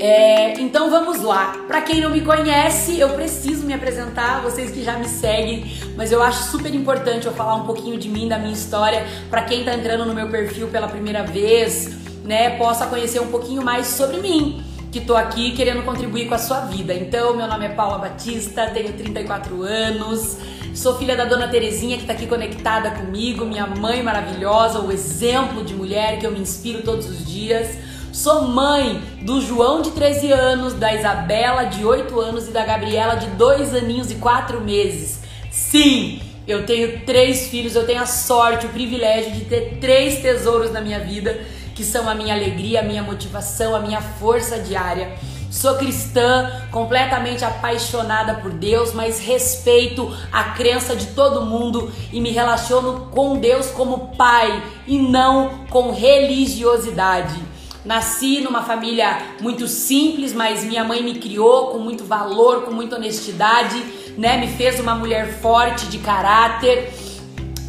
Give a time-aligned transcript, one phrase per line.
[0.00, 1.54] É, então vamos lá.
[1.68, 6.10] Para quem não me conhece, eu preciso me apresentar, vocês que já me seguem, mas
[6.10, 9.62] eu acho super importante eu falar um pouquinho de mim, da minha história, para quem
[9.62, 11.90] tá entrando no meu perfil pela primeira vez,
[12.24, 16.38] né, possa conhecer um pouquinho mais sobre mim, que tô aqui querendo contribuir com a
[16.38, 16.94] sua vida.
[16.94, 20.38] Então, meu nome é Paula Batista, tenho 34 anos,
[20.74, 25.62] sou filha da dona Terezinha que tá aqui conectada comigo, minha mãe maravilhosa, o exemplo
[25.62, 27.89] de mulher que eu me inspiro todos os dias.
[28.12, 33.14] Sou mãe do João de 13 anos, da Isabela de 8 anos e da Gabriela
[33.14, 35.20] de 2 aninhos e 4 meses.
[35.48, 40.72] Sim, eu tenho três filhos, eu tenho a sorte, o privilégio de ter três tesouros
[40.72, 41.40] na minha vida,
[41.72, 45.16] que são a minha alegria, a minha motivação, a minha força diária.
[45.48, 52.30] Sou cristã, completamente apaixonada por Deus, mas respeito a crença de todo mundo e me
[52.30, 57.49] relaciono com Deus como pai e não com religiosidade.
[57.84, 62.96] Nasci numa família muito simples, mas minha mãe me criou com muito valor, com muita
[62.96, 63.82] honestidade,
[64.18, 64.36] né?
[64.36, 66.92] Me fez uma mulher forte de caráter.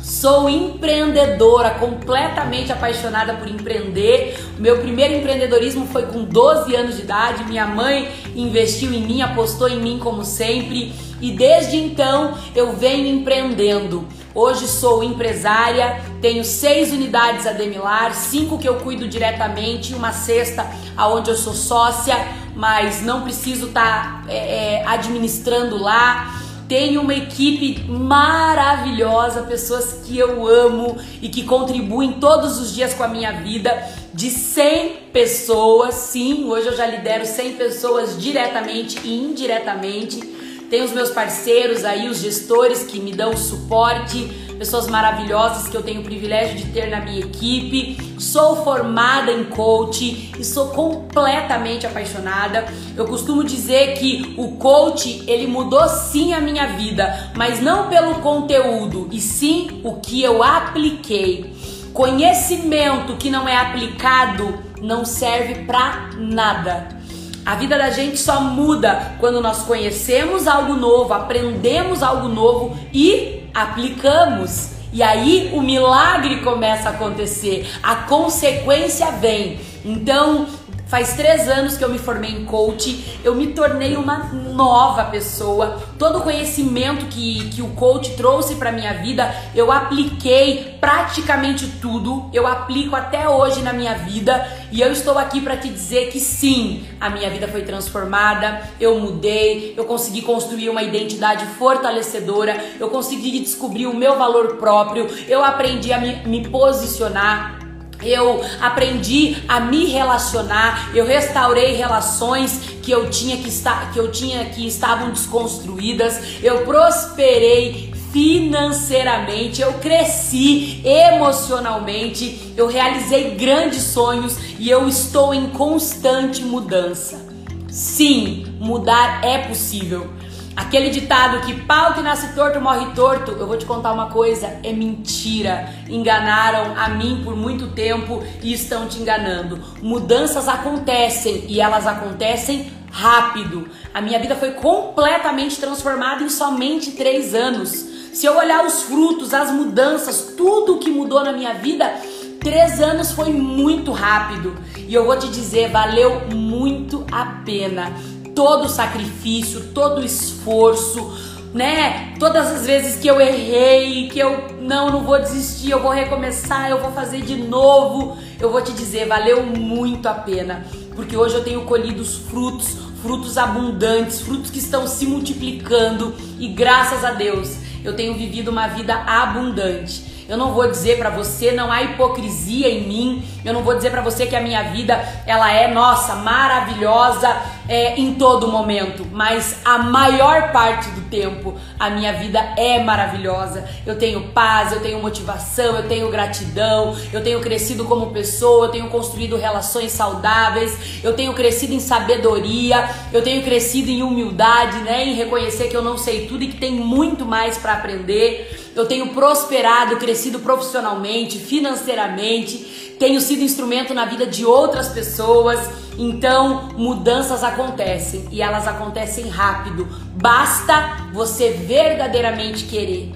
[0.03, 4.37] Sou empreendedora, completamente apaixonada por empreender.
[4.59, 7.45] Meu primeiro empreendedorismo foi com 12 anos de idade.
[7.45, 13.07] Minha mãe investiu em mim, apostou em mim como sempre, e desde então eu venho
[13.07, 14.05] empreendendo.
[14.33, 20.65] Hoje sou empresária, tenho seis unidades a Demilar, cinco que eu cuido diretamente, uma sexta
[20.95, 22.15] aonde eu sou sócia,
[22.55, 26.39] mas não preciso estar tá, é, é, administrando lá.
[26.69, 33.03] Tenho uma equipe maravilhosa, pessoas que eu amo e que contribuem todos os dias com
[33.03, 33.85] a minha vida.
[34.13, 40.40] De 100 pessoas, sim, hoje eu já lidero 100 pessoas diretamente e indiretamente
[40.71, 44.25] tem os meus parceiros aí, os gestores que me dão suporte,
[44.57, 48.15] pessoas maravilhosas que eu tenho o privilégio de ter na minha equipe.
[48.17, 52.65] Sou formada em coach e sou completamente apaixonada.
[52.95, 58.15] Eu costumo dizer que o coach, ele mudou sim a minha vida, mas não pelo
[58.21, 61.53] conteúdo, e sim o que eu apliquei.
[61.91, 67.00] Conhecimento que não é aplicado não serve para nada.
[67.45, 73.43] A vida da gente só muda quando nós conhecemos algo novo, aprendemos algo novo e
[73.53, 74.71] aplicamos.
[74.93, 79.59] E aí o milagre começa a acontecer, a consequência vem.
[79.83, 80.47] Então,
[80.91, 85.81] Faz três anos que eu me formei em coach, eu me tornei uma nova pessoa.
[85.97, 92.29] Todo o conhecimento que, que o coach trouxe para minha vida, eu apliquei praticamente tudo.
[92.33, 94.45] Eu aplico até hoje na minha vida.
[94.69, 98.99] E eu estou aqui para te dizer que sim, a minha vida foi transformada, eu
[98.99, 105.41] mudei, eu consegui construir uma identidade fortalecedora, eu consegui descobrir o meu valor próprio, eu
[105.41, 107.60] aprendi a me, me posicionar
[108.03, 114.11] eu aprendi a me relacionar, eu restaurei relações que eu tinha que estar que eu
[114.11, 124.69] tinha que estavam desconstruídas, eu prosperei financeiramente, eu cresci emocionalmente, eu realizei grandes sonhos e
[124.69, 127.25] eu estou em constante mudança.
[127.69, 130.09] Sim, mudar é possível.
[130.55, 134.59] Aquele ditado que pau que nasce torto morre torto, eu vou te contar uma coisa,
[134.63, 135.69] é mentira.
[135.89, 139.59] Enganaram a mim por muito tempo e estão te enganando.
[139.81, 143.69] Mudanças acontecem e elas acontecem rápido.
[143.93, 147.69] A minha vida foi completamente transformada em somente três anos.
[148.13, 151.93] Se eu olhar os frutos, as mudanças, tudo que mudou na minha vida,
[152.41, 157.93] Três anos foi muito rápido e eu vou te dizer, valeu muito a pena
[158.35, 161.11] todo o sacrifício, todo o esforço,
[161.53, 162.13] né?
[162.19, 166.69] Todas as vezes que eu errei, que eu não, não vou desistir, eu vou recomeçar,
[166.69, 170.65] eu vou fazer de novo, eu vou te dizer, valeu muito a pena,
[170.95, 176.47] porque hoje eu tenho colhido os frutos, frutos abundantes, frutos que estão se multiplicando e
[176.47, 180.10] graças a Deus eu tenho vivido uma vida abundante.
[180.31, 183.23] Eu não vou dizer para você, não há hipocrisia em mim.
[183.43, 184.97] Eu não vou dizer para você que a minha vida
[185.27, 187.35] ela é nossa, maravilhosa
[187.67, 193.67] é, em todo momento, mas a maior parte do tempo a minha vida é maravilhosa.
[193.85, 198.71] Eu tenho paz, eu tenho motivação, eu tenho gratidão, eu tenho crescido como pessoa, eu
[198.71, 205.03] tenho construído relações saudáveis, eu tenho crescido em sabedoria, eu tenho crescido em humildade, né,
[205.03, 208.85] em reconhecer que eu não sei tudo e que tem muito mais para aprender eu
[208.85, 215.59] tenho prosperado, crescido profissionalmente, financeiramente, tenho sido instrumento na vida de outras pessoas.
[215.97, 219.87] Então, mudanças acontecem e elas acontecem rápido.
[220.13, 223.11] Basta você verdadeiramente querer.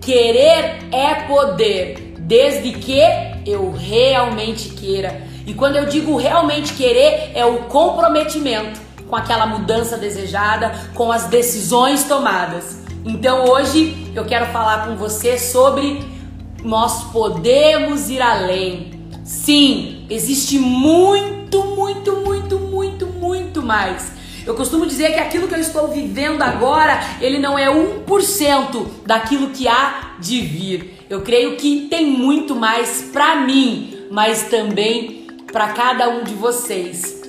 [0.00, 2.10] Querer é poder.
[2.24, 3.00] desde que
[3.44, 5.22] eu realmente queira.
[5.44, 11.26] E quando eu digo realmente querer, é o comprometimento com aquela mudança desejada, com as
[11.26, 12.81] decisões tomadas.
[13.04, 16.00] Então hoje eu quero falar com você sobre
[16.62, 18.92] nós podemos ir além.
[19.24, 24.12] Sim, existe muito, muito, muito, muito, muito mais.
[24.46, 29.50] Eu costumo dizer que aquilo que eu estou vivendo agora, ele não é 1% daquilo
[29.50, 31.04] que há de vir.
[31.08, 37.21] Eu creio que tem muito mais para mim, mas também para cada um de vocês.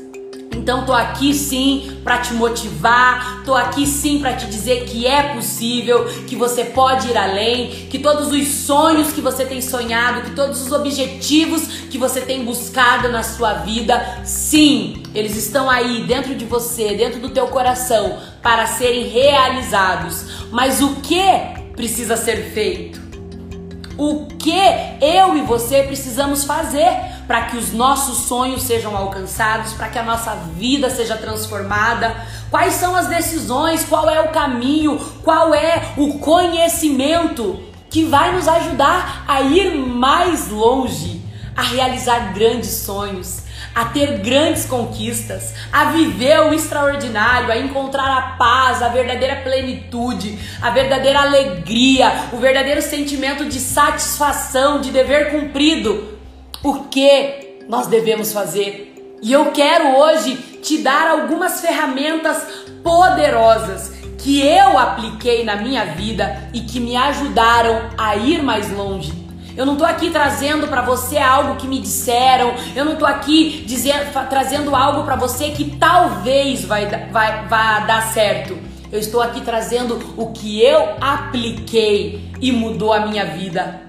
[0.55, 5.33] Então tô aqui sim para te motivar, tô aqui sim para te dizer que é
[5.33, 10.31] possível, que você pode ir além, que todos os sonhos que você tem sonhado, que
[10.31, 16.35] todos os objetivos que você tem buscado na sua vida, sim, eles estão aí dentro
[16.35, 20.25] de você, dentro do teu coração para serem realizados.
[20.51, 21.23] Mas o que
[21.75, 23.02] precisa ser feito?
[23.97, 24.59] O que
[25.01, 26.91] eu e você precisamos fazer
[27.27, 32.15] para que os nossos sonhos sejam alcançados, para que a nossa vida seja transformada?
[32.49, 33.83] Quais são as decisões?
[33.83, 34.97] Qual é o caminho?
[35.23, 41.21] Qual é o conhecimento que vai nos ajudar a ir mais longe,
[41.55, 43.42] a realizar grandes sonhos?
[43.73, 50.37] A ter grandes conquistas, a viver o extraordinário, a encontrar a paz, a verdadeira plenitude,
[50.61, 56.19] a verdadeira alegria, o verdadeiro sentimento de satisfação, de dever cumprido.
[56.63, 59.19] O que nós devemos fazer?
[59.21, 62.45] E eu quero hoje te dar algumas ferramentas
[62.83, 69.22] poderosas que eu apliquei na minha vida e que me ajudaram a ir mais longe
[69.55, 72.53] eu não estou aqui trazendo para você algo que me disseram.
[72.75, 78.01] Eu não estou aqui dizendo, trazendo algo para você que talvez vai, vai, vai dar
[78.13, 78.57] certo.
[78.91, 83.81] Eu estou aqui trazendo o que eu apliquei e mudou a minha vida.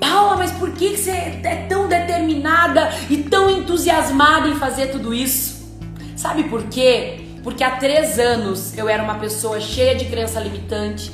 [0.00, 5.60] Paula, mas por que você é tão determinada e tão entusiasmada em fazer tudo isso?
[6.16, 7.20] Sabe por quê?
[7.42, 11.12] Porque há três anos eu era uma pessoa cheia de crença limitante,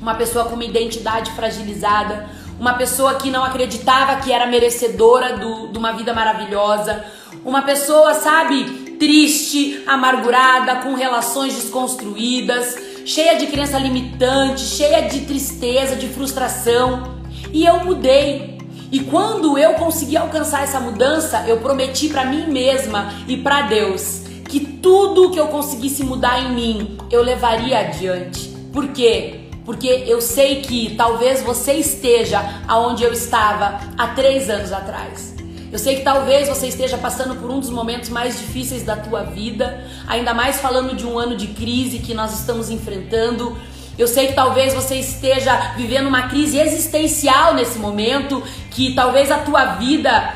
[0.00, 2.28] uma pessoa com uma identidade fragilizada,
[2.58, 7.04] uma pessoa que não acreditava que era merecedora do, de uma vida maravilhosa,
[7.44, 8.64] uma pessoa, sabe,
[8.98, 17.16] triste, amargurada, com relações desconstruídas, cheia de crença limitante, cheia de tristeza, de frustração.
[17.52, 18.58] E eu mudei.
[18.90, 24.26] E quando eu consegui alcançar essa mudança, eu prometi para mim mesma e para Deus
[24.48, 28.48] que tudo que eu conseguisse mudar em mim, eu levaria adiante.
[28.72, 29.45] Por quê?
[29.66, 35.34] Porque eu sei que talvez você esteja aonde eu estava há três anos atrás.
[35.72, 39.24] Eu sei que talvez você esteja passando por um dos momentos mais difíceis da tua
[39.24, 43.58] vida, ainda mais falando de um ano de crise que nós estamos enfrentando.
[43.98, 49.38] Eu sei que talvez você esteja vivendo uma crise existencial nesse momento, que talvez a
[49.38, 50.32] tua vida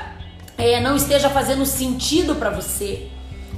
[0.59, 3.07] é, não esteja fazendo sentido para você.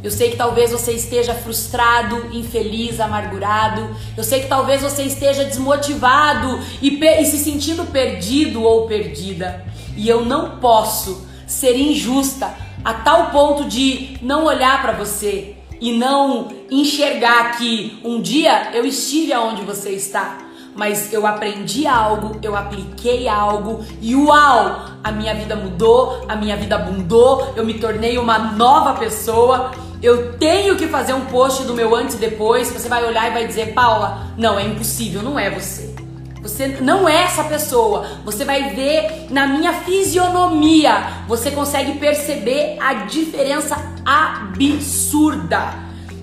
[0.03, 3.95] Eu sei que talvez você esteja frustrado, infeliz, amargurado.
[4.17, 9.65] Eu sei que talvez você esteja desmotivado e, e se sentindo perdido ou perdida.
[9.97, 12.53] E eu não posso ser injusta
[12.85, 18.85] a tal ponto de não olhar para você e não enxergar que um dia eu
[18.85, 20.39] estive aonde você está
[20.75, 26.57] mas eu aprendi algo, eu apliquei algo e uau, a minha vida mudou, a minha
[26.57, 29.71] vida abundou, eu me tornei uma nova pessoa
[30.03, 32.71] eu tenho que fazer um post do meu antes e depois.
[32.73, 35.95] Você vai olhar e vai dizer, Paula, não, é impossível, não é você.
[36.43, 38.05] Você não é essa pessoa.
[38.25, 41.23] Você vai ver na minha fisionomia.
[41.29, 45.73] Você consegue perceber a diferença absurda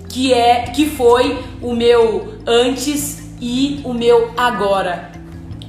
[0.09, 5.11] que é que foi o meu antes e o meu agora.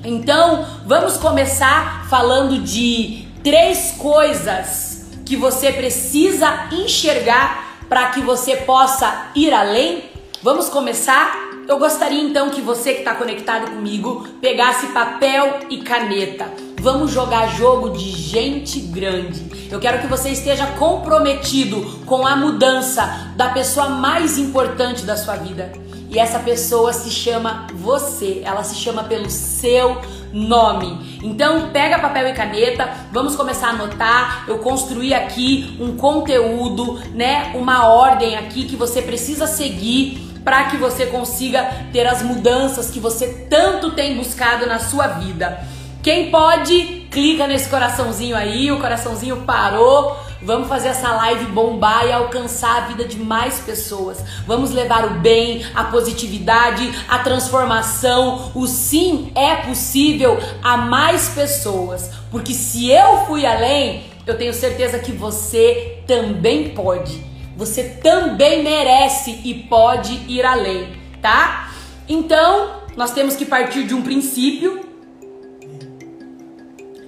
[0.02, 9.32] Então, vamos começar falando de três coisas que você precisa enxergar para que você possa
[9.34, 10.04] ir além?
[10.44, 11.50] Vamos começar?
[11.66, 16.46] Eu gostaria então que você que está conectado comigo pegasse papel e caneta.
[16.80, 19.68] Vamos jogar jogo de gente grande.
[19.70, 25.34] Eu quero que você esteja comprometido com a mudança da pessoa mais importante da sua
[25.34, 25.72] vida.
[26.08, 28.40] E essa pessoa se chama você.
[28.44, 30.00] Ela se chama pelo seu
[30.32, 31.18] nome.
[31.22, 34.44] Então, pega papel e caneta, vamos começar a anotar.
[34.48, 40.76] Eu construí aqui um conteúdo, né, uma ordem aqui que você precisa seguir para que
[40.76, 45.60] você consiga ter as mudanças que você tanto tem buscado na sua vida.
[46.02, 50.16] Quem pode clica nesse coraçãozinho aí, o coraçãozinho parou.
[50.42, 54.24] Vamos fazer essa live bombar e alcançar a vida de mais pessoas.
[54.46, 58.50] Vamos levar o bem, a positividade, a transformação.
[58.54, 62.10] O sim é possível a mais pessoas.
[62.30, 67.22] Porque se eu fui além, eu tenho certeza que você também pode.
[67.54, 71.70] Você também merece e pode ir além, tá?
[72.08, 74.88] Então, nós temos que partir de um princípio.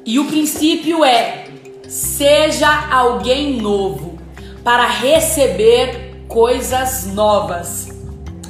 [0.04, 1.46] E o princípio é:
[1.92, 4.18] seja alguém novo
[4.64, 7.88] para receber coisas novas.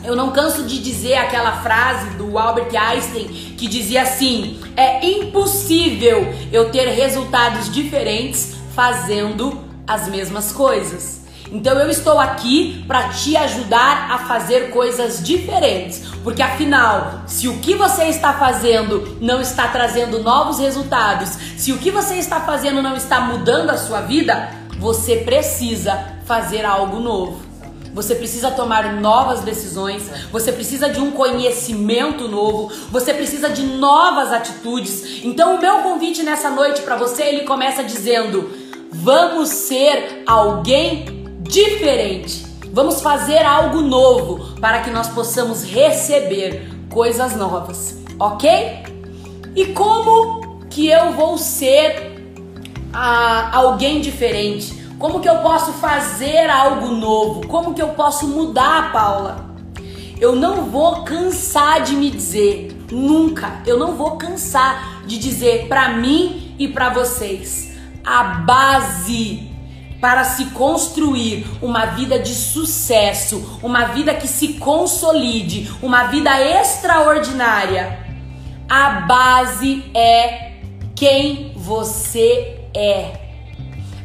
[0.04, 6.32] Eu não canso de dizer aquela frase do Albert Einstein que dizia assim: é impossível
[6.52, 9.58] eu ter resultados diferentes fazendo
[9.88, 11.22] as mesmas coisas.
[11.52, 17.59] Então eu estou aqui para te ajudar a fazer coisas diferentes, porque afinal, se o
[17.59, 21.28] que você está fazendo não está trazendo novos resultados,
[21.59, 26.64] se o que você está fazendo não está mudando a sua vida, você precisa fazer
[26.64, 27.42] algo novo.
[27.92, 34.32] Você precisa tomar novas decisões, você precisa de um conhecimento novo, você precisa de novas
[34.32, 35.23] atitudes.
[35.23, 38.50] Então o meu convite nessa noite para você, ele começa dizendo:
[38.90, 41.22] vamos ser alguém
[41.52, 42.47] diferente.
[42.73, 48.82] Vamos fazer algo novo para que nós possamos receber coisas novas, ok?
[49.54, 52.35] E como que eu vou ser
[52.90, 54.73] ah, alguém diferente?
[54.99, 57.47] Como que eu posso fazer algo novo?
[57.47, 59.52] Como que eu posso mudar, Paula?
[60.18, 65.90] Eu não vou cansar de me dizer, nunca, eu não vou cansar de dizer para
[65.90, 67.73] mim e para vocês.
[68.02, 69.51] A base
[70.02, 78.00] para se construir uma vida de sucesso, uma vida que se consolide, uma vida extraordinária,
[78.68, 80.54] a base é
[80.97, 83.12] quem você é.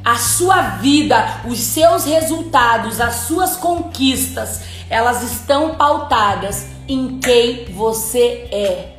[0.05, 4.61] A sua vida, os seus resultados, as suas conquistas,
[4.91, 8.93] elas estão pautadas em quem você é.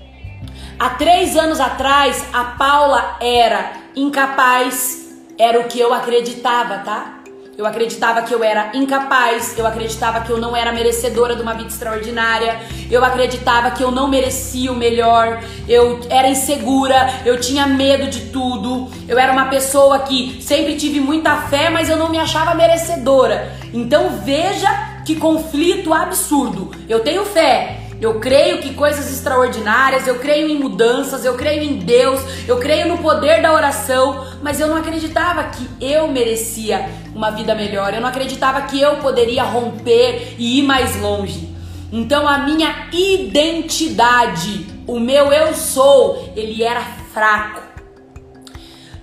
[0.76, 5.07] Há três anos atrás, a Paula era incapaz
[5.38, 7.14] era o que eu acreditava, tá?
[7.56, 11.54] Eu acreditava que eu era incapaz, eu acreditava que eu não era merecedora de uma
[11.54, 17.66] vida extraordinária, eu acreditava que eu não merecia o melhor, eu era insegura, eu tinha
[17.66, 22.08] medo de tudo, eu era uma pessoa que sempre tive muita fé, mas eu não
[22.08, 23.52] me achava merecedora.
[23.74, 26.70] Então veja que conflito absurdo.
[26.88, 31.78] Eu tenho fé, eu creio que coisas extraordinárias, eu creio em mudanças, eu creio em
[31.78, 37.30] Deus, eu creio no poder da oração, mas eu não acreditava que eu merecia uma
[37.30, 41.48] vida melhor, eu não acreditava que eu poderia romper e ir mais longe.
[41.90, 47.62] Então a minha identidade, o meu eu sou, ele era fraco.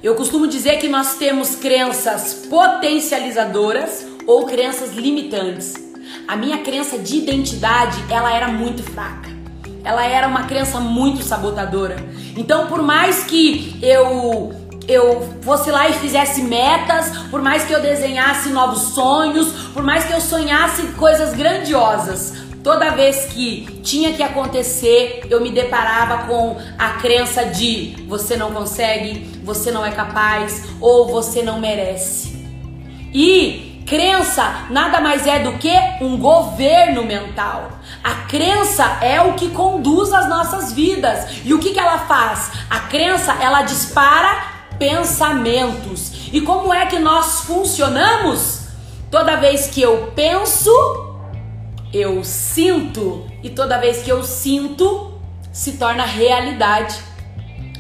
[0.02, 5.85] Eu costumo dizer que nós temos crenças potencializadoras ou crenças limitantes.
[6.28, 9.30] A minha crença de identidade, ela era muito fraca.
[9.84, 11.98] Ela era uma crença muito sabotadora.
[12.36, 14.54] Então, por mais que eu
[14.88, 20.06] eu fosse lá e fizesse metas, por mais que eu desenhasse novos sonhos, por mais
[20.06, 26.58] que eu sonhasse coisas grandiosas, toda vez que tinha que acontecer, eu me deparava com
[26.78, 32.36] a crença de você não consegue, você não é capaz ou você não merece.
[33.12, 37.70] E Crença nada mais é do que um governo mental.
[38.04, 41.42] A crença é o que conduz as nossas vidas.
[41.46, 42.52] E o que, que ela faz?
[42.68, 46.30] A crença ela dispara pensamentos.
[46.34, 48.62] E como é que nós funcionamos?
[49.12, 50.72] Toda vez que eu penso,
[51.94, 53.28] eu sinto.
[53.44, 55.14] E toda vez que eu sinto,
[55.54, 56.96] se torna realidade.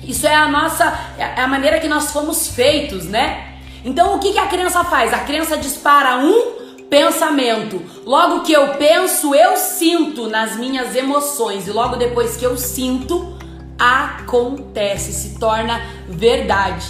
[0.04, 0.86] Isso é a nossa,
[1.18, 3.55] é a maneira que nós fomos feitos, né?
[3.86, 5.14] Então o que, que a criança faz?
[5.14, 6.56] A criança dispara um
[6.90, 7.80] pensamento.
[8.04, 11.68] Logo que eu penso, eu sinto nas minhas emoções.
[11.68, 13.38] E logo depois que eu sinto,
[13.78, 16.88] acontece, se torna verdade.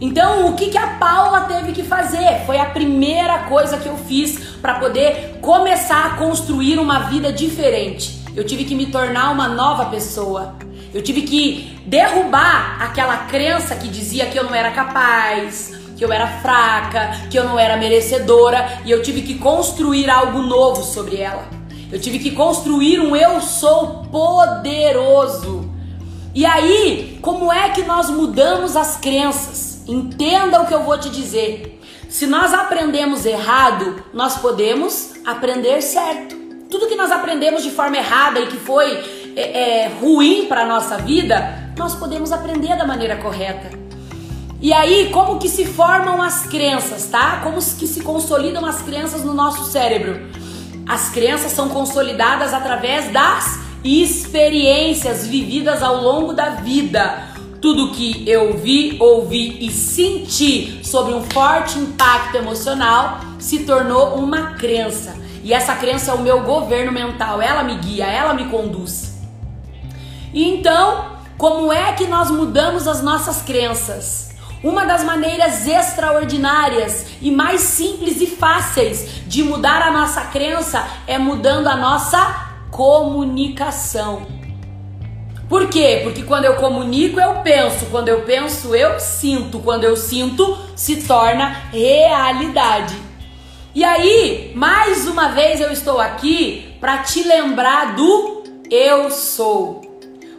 [0.00, 2.44] Então, o que, que a Paula teve que fazer?
[2.46, 8.18] Foi a primeira coisa que eu fiz para poder começar a construir uma vida diferente.
[8.34, 10.56] Eu tive que me tornar uma nova pessoa.
[10.92, 16.12] Eu tive que derrubar aquela crença que dizia que eu não era capaz, que eu
[16.12, 21.16] era fraca, que eu não era merecedora e eu tive que construir algo novo sobre
[21.16, 21.48] ela.
[21.90, 25.70] Eu tive que construir um eu sou poderoso.
[26.34, 29.82] E aí, como é que nós mudamos as crenças?
[29.88, 31.80] Entenda o que eu vou te dizer.
[32.10, 36.36] Se nós aprendemos errado, nós podemos aprender certo.
[36.68, 40.66] Tudo que nós aprendemos de forma errada e que foi é, é, ruim para a
[40.66, 43.83] nossa vida, nós podemos aprender da maneira correta.
[44.64, 47.40] E aí, como que se formam as crenças, tá?
[47.42, 50.26] Como que se consolidam as crenças no nosso cérebro?
[50.88, 57.24] As crenças são consolidadas através das experiências vividas ao longo da vida.
[57.60, 64.52] Tudo que eu vi, ouvi e senti sobre um forte impacto emocional se tornou uma
[64.52, 65.14] crença.
[65.42, 69.12] E essa crença é o meu governo mental, ela me guia, ela me conduz.
[70.32, 74.32] E então, como é que nós mudamos as nossas crenças?
[74.64, 81.18] Uma das maneiras extraordinárias e mais simples e fáceis de mudar a nossa crença é
[81.18, 84.26] mudando a nossa comunicação.
[85.50, 86.00] Por quê?
[86.02, 91.02] Porque quando eu comunico, eu penso, quando eu penso, eu sinto, quando eu sinto, se
[91.02, 92.96] torna realidade.
[93.74, 99.82] E aí, mais uma vez eu estou aqui para te lembrar do eu sou.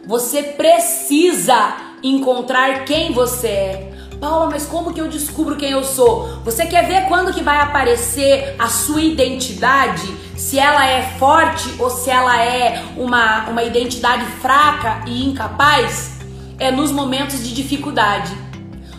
[0.04, 3.95] Você precisa encontrar quem você é.
[4.20, 6.40] Paula, mas como que eu descubro quem eu sou?
[6.44, 10.06] Você quer ver quando que vai aparecer a sua identidade?
[10.36, 16.16] Se ela é forte ou se ela é uma, uma identidade fraca e incapaz?
[16.58, 18.36] É nos momentos de dificuldade.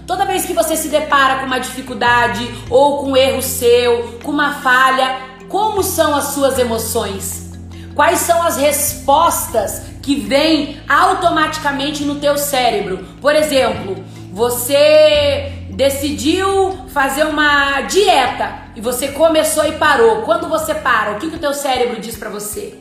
[0.06, 4.32] Toda vez que você se depara com uma dificuldade ou com um erro seu, com
[4.32, 5.18] uma falha,
[5.50, 7.52] como são as suas emoções?
[7.96, 13.06] Quais são as respostas que vêm automaticamente no teu cérebro?
[13.20, 13.98] Por exemplo,
[14.38, 20.22] você decidiu fazer uma dieta e você começou e parou.
[20.22, 22.78] Quando você para, o que, que o teu cérebro diz para você?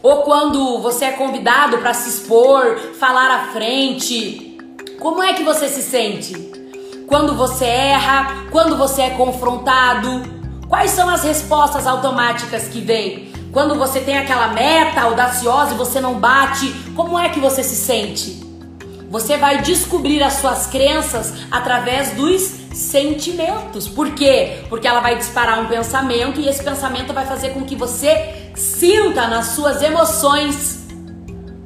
[0.00, 4.56] Ou quando você é convidado para se expor, falar à frente,
[5.00, 6.32] como é que você se sente?
[7.08, 10.22] Quando você erra, quando você é confrontado,
[10.68, 13.32] quais são as respostas automáticas que vêm?
[13.52, 17.74] Quando você tem aquela meta audaciosa e você não bate, como é que você se
[17.74, 18.47] sente?
[19.10, 22.42] Você vai descobrir as suas crenças através dos
[22.74, 23.88] sentimentos.
[23.88, 24.64] Por quê?
[24.68, 29.26] Porque ela vai disparar um pensamento e esse pensamento vai fazer com que você sinta
[29.26, 30.78] nas suas emoções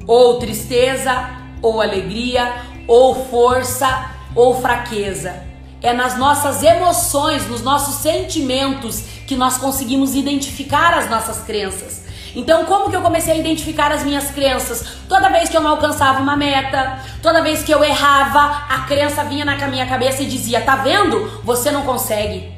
[0.07, 1.31] ou tristeza,
[1.61, 5.43] ou alegria, ou força, ou fraqueza.
[5.81, 12.03] É nas nossas emoções, nos nossos sentimentos que nós conseguimos identificar as nossas crenças.
[12.35, 14.85] Então, como que eu comecei a identificar as minhas crenças?
[15.09, 19.23] Toda vez que eu não alcançava uma meta, toda vez que eu errava, a crença
[19.25, 21.41] vinha na minha cabeça e dizia: "Tá vendo?
[21.45, 22.51] Você não consegue.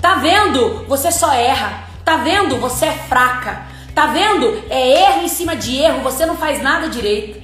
[0.00, 0.84] Tá vendo?
[0.86, 1.84] Você só erra.
[2.04, 2.56] Tá vendo?
[2.58, 3.62] Você é fraca.
[3.94, 4.62] Tá vendo?
[4.68, 7.40] É erro em cima de erro, você não faz nada direito."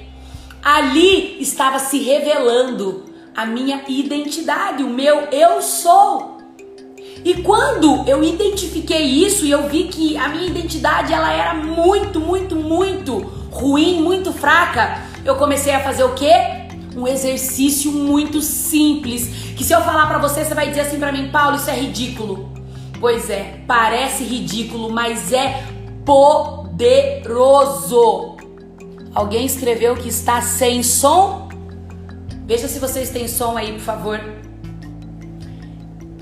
[0.62, 6.37] Ali estava se revelando a minha identidade, o meu eu sou.
[7.24, 12.20] E quando eu identifiquei isso e eu vi que a minha identidade ela era muito,
[12.20, 13.18] muito, muito
[13.50, 16.32] ruim, muito fraca, eu comecei a fazer o quê?
[16.96, 19.26] Um exercício muito simples,
[19.56, 21.78] que se eu falar para você, você vai dizer assim para mim, Paulo, isso é
[21.78, 22.52] ridículo.
[23.00, 25.64] Pois é, parece ridículo, mas é
[26.04, 26.76] poderoso.
[29.14, 31.48] Alguém escreveu que está sem som?
[32.46, 34.37] Veja se vocês têm som aí, por favor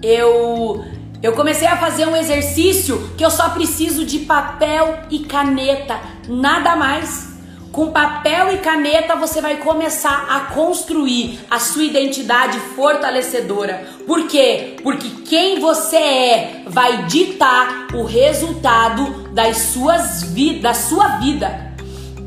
[0.02, 0.84] eu
[1.22, 6.76] eu comecei a fazer um exercício que eu só preciso de papel e caneta, nada
[6.76, 7.34] mais.
[7.72, 13.86] Com papel e caneta você vai começar a construir a sua identidade fortalecedora.
[14.06, 14.76] Por quê?
[14.82, 21.74] Porque quem você é vai ditar o resultado das suas vidas, da sua vida.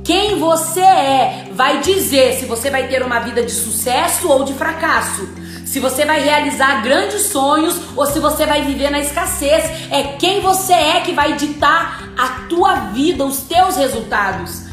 [0.03, 4.53] Quem você é vai dizer se você vai ter uma vida de sucesso ou de
[4.53, 5.38] fracasso
[5.69, 9.65] se você vai realizar grandes sonhos ou se você vai viver na escassez.
[9.91, 14.63] É quem você é que vai ditar a tua vida, os teus resultados.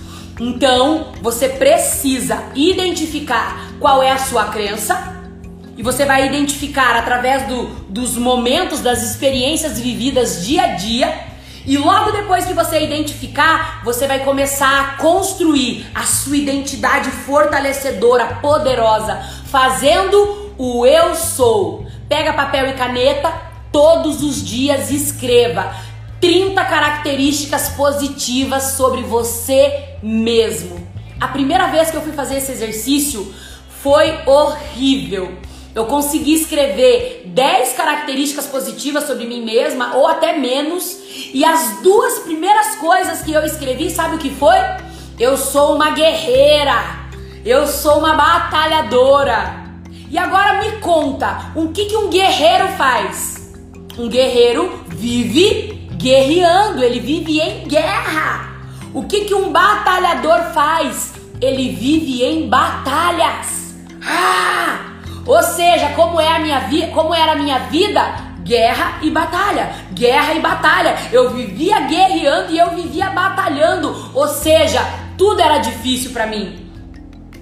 [0.41, 5.15] Então, você precisa identificar qual é a sua crença
[5.77, 11.27] e você vai identificar através do, dos momentos, das experiências vividas dia a dia.
[11.67, 18.39] E logo depois que você identificar, você vai começar a construir a sua identidade fortalecedora,
[18.41, 21.87] poderosa, fazendo o eu sou.
[22.09, 23.33] Pega papel e caneta,
[23.73, 25.75] todos os dias escreva
[26.21, 30.87] 30 características positivas sobre você mesmo.
[31.21, 33.35] A primeira vez que eu fui fazer esse exercício
[33.83, 35.33] foi horrível.
[35.75, 40.97] Eu consegui escrever 10 características positivas sobre mim mesma, ou até menos,
[41.35, 44.57] e as duas primeiras coisas que eu escrevi, sabe o que foi?
[45.19, 47.07] Eu sou uma guerreira,
[47.45, 49.66] eu sou uma batalhadora,
[50.11, 53.55] e agora me conta, o que, que um guerreiro faz?
[53.99, 58.57] Um guerreiro vive guerreando, ele vive em guerra.
[58.95, 61.15] O que, que um batalhador faz?
[61.41, 63.75] Ele vive em batalhas.
[64.05, 64.93] Ah!
[65.27, 68.01] Ou seja, como é a minha vida, como era a minha vida?
[68.45, 70.97] Guerra e batalha, guerra e batalha.
[71.11, 74.13] Eu vivia guerreando e eu vivia batalhando.
[74.15, 74.81] Ou seja,
[75.19, 76.66] tudo era difícil para mim.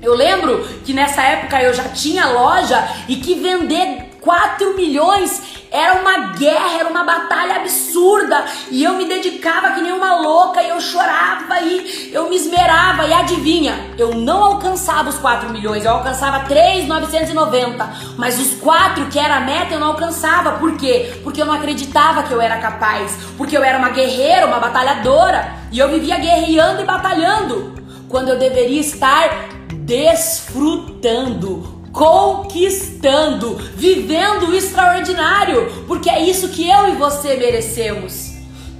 [0.05, 5.95] Eu lembro que nessa época eu já tinha loja e que vender 4 milhões era
[5.95, 8.45] uma guerra, era uma batalha absurda.
[8.71, 13.07] E eu me dedicava que nem uma louca, e eu chorava e eu me esmerava.
[13.07, 17.93] E adivinha, eu não alcançava os 4 milhões, eu alcançava 3,990.
[18.17, 20.53] Mas os 4 que era a meta eu não alcançava.
[20.53, 21.19] Por quê?
[21.25, 23.17] Porque eu não acreditava que eu era capaz.
[23.37, 25.55] Porque eu era uma guerreira, uma batalhadora.
[25.73, 27.75] E eu vivia guerreando e batalhando.
[28.09, 36.97] Quando eu deveria estar desfrutando, conquistando, vivendo o extraordinário, porque é isso que eu e
[36.97, 38.33] você merecemos.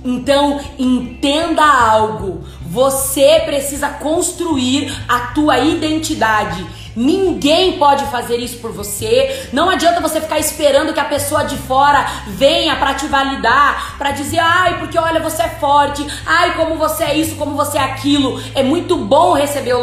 [0.05, 2.45] Então, entenda algo.
[2.67, 9.49] Você precisa construir a tua identidade Ninguém pode fazer isso por você.
[9.53, 14.13] Não adianta você ficar esperando que a pessoa de fora venha para te validar, para
[14.13, 17.83] dizer, ai, porque olha, você é forte, ai, como você é isso, como você é
[17.83, 18.41] aquilo.
[18.55, 19.75] É muito bom receber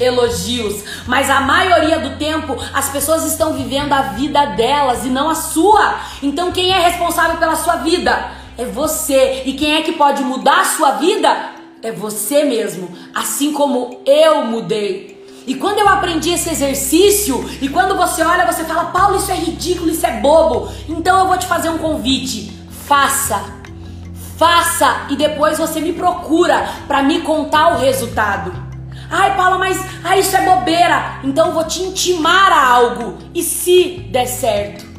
[0.00, 5.28] elogios, mas a maioria do tempo as pessoas estão vivendo a vida delas e não
[5.28, 5.96] a sua.
[6.22, 8.30] Então, quem é responsável pela sua vida?
[8.56, 9.42] É você.
[9.46, 11.50] E quem é que pode mudar a sua vida?
[11.82, 12.90] É você mesmo.
[13.14, 15.09] Assim como eu mudei.
[15.46, 19.36] E quando eu aprendi esse exercício, e quando você olha, você fala, Paulo, isso é
[19.36, 20.70] ridículo, isso é bobo.
[20.88, 22.56] Então eu vou te fazer um convite.
[22.86, 23.42] Faça.
[24.36, 28.52] Faça e depois você me procura para me contar o resultado.
[29.10, 31.18] Ai, Paula, mas ah, isso é bobeira.
[31.24, 33.18] Então eu vou te intimar a algo.
[33.34, 34.89] E se der certo?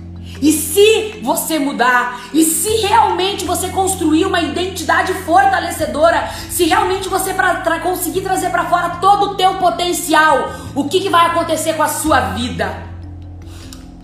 [0.42, 7.34] E se você mudar, e se realmente você construir uma identidade fortalecedora, se realmente você
[7.34, 11.84] pra, conseguir trazer para fora todo o teu potencial, o que, que vai acontecer com
[11.84, 12.90] a sua vida?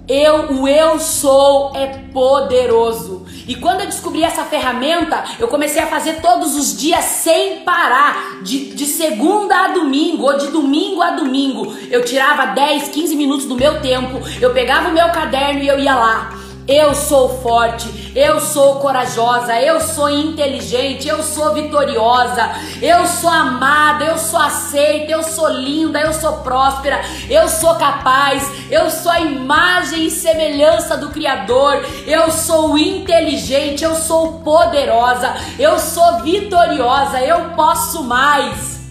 [0.08, 3.26] Eu, o eu sou é poderoso.
[3.48, 8.44] E quando eu descobri essa ferramenta, eu comecei a fazer todos os dias sem parar,
[8.44, 11.74] de, de segunda a domingo, ou de domingo a domingo.
[11.90, 15.80] Eu tirava 10, 15 minutos do meu tempo, eu pegava o meu caderno e eu
[15.80, 16.47] ia lá.
[16.68, 22.52] Eu sou forte, eu sou corajosa, eu sou inteligente, eu sou vitoriosa,
[22.82, 27.00] eu sou amada, eu sou aceita, eu sou linda, eu sou próspera,
[27.30, 33.96] eu sou capaz, eu sou a imagem e semelhança do Criador, eu sou inteligente, eu
[33.96, 38.82] sou poderosa, eu sou vitoriosa, eu posso mais.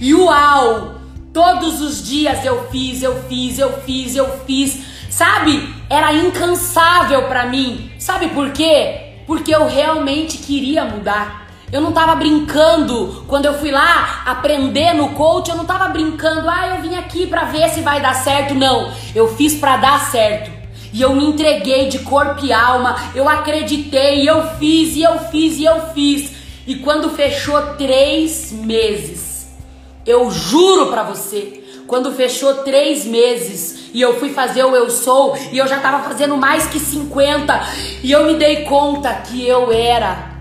[0.00, 0.94] E uau!
[1.34, 5.74] Todos os dias eu fiz, eu fiz, eu fiz, eu fiz Sabe?
[5.88, 7.90] Era incansável para mim.
[7.98, 9.14] Sabe por quê?
[9.26, 11.48] Porque eu realmente queria mudar.
[11.72, 16.50] Eu não tava brincando quando eu fui lá aprender no coach, eu não tava brincando,
[16.50, 18.54] ah, eu vim aqui para ver se vai dar certo.
[18.54, 20.50] Não, eu fiz para dar certo.
[20.92, 25.56] E eu me entreguei de corpo e alma, eu acreditei, eu fiz, e eu fiz,
[25.56, 26.30] e eu fiz.
[26.66, 29.48] E quando fechou três meses,
[30.04, 31.55] eu juro para você,
[31.86, 36.08] quando fechou três meses e eu fui fazer o Eu Sou e eu já tava
[36.08, 37.60] fazendo mais que 50
[38.02, 40.36] e eu me dei conta que eu era.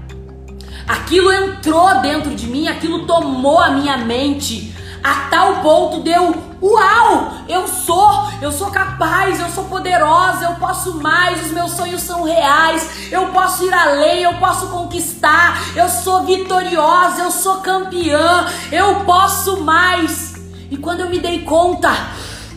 [0.88, 7.32] Aquilo entrou dentro de mim, aquilo tomou a minha mente a tal ponto deu uau,
[7.48, 12.24] eu sou, eu sou capaz, eu sou poderosa, eu posso mais, os meus sonhos são
[12.24, 19.02] reais, eu posso ir além, eu posso conquistar, eu sou vitoriosa, eu sou campeã, eu
[19.02, 20.35] posso mais.
[20.70, 21.92] E quando eu me dei conta,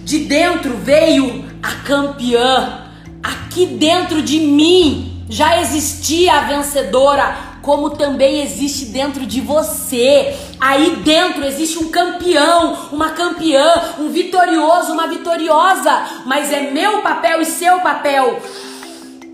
[0.03, 2.85] de dentro veio a campeã.
[3.23, 10.35] Aqui dentro de mim já existia a vencedora, como também existe dentro de você.
[10.59, 16.23] Aí dentro existe um campeão, uma campeã, um vitorioso, uma vitoriosa.
[16.25, 18.41] Mas é meu papel e seu papel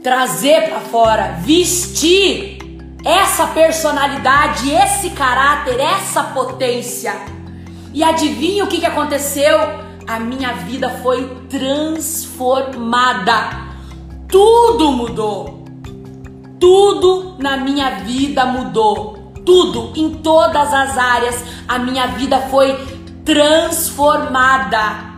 [0.03, 2.59] trazer para fora, vestir
[3.05, 7.15] essa personalidade, esse caráter, essa potência.
[7.95, 9.57] E adivinha o que, que aconteceu?
[10.05, 13.33] A minha vida foi transformada.
[14.29, 15.65] Tudo mudou.
[16.59, 19.33] Tudo na minha vida mudou.
[19.47, 22.77] Tudo, em todas as áreas, a minha vida foi
[23.25, 25.15] transformada.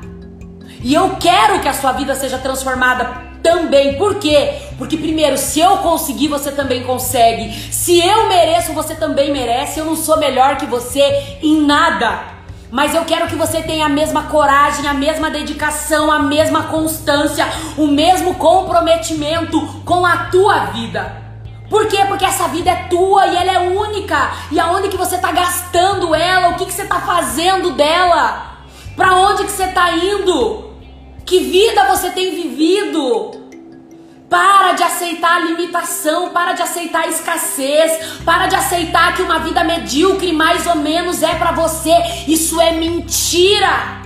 [0.83, 3.97] E eu quero que a sua vida seja transformada também.
[3.97, 4.53] Por quê?
[4.77, 7.51] Porque primeiro, se eu conseguir, você também consegue.
[7.73, 9.81] Se eu mereço, você também merece.
[9.81, 12.36] Eu não sou melhor que você em nada.
[12.71, 17.47] Mas eu quero que você tenha a mesma coragem, a mesma dedicação, a mesma constância,
[17.77, 21.25] o mesmo comprometimento com a tua vida.
[21.71, 22.05] Por quê?
[22.07, 24.31] Porque essa vida é tua e ela é única.
[24.51, 26.51] E aonde que você está gastando ela?
[26.51, 28.59] O que, que você está fazendo dela?
[28.95, 30.71] Para onde que você está indo?
[31.25, 33.46] Que vida você tem vivido?
[34.29, 39.39] Para de aceitar a limitação, para de aceitar a escassez, para de aceitar que uma
[39.39, 41.95] vida medíocre mais ou menos é para você.
[42.27, 44.03] Isso é mentira.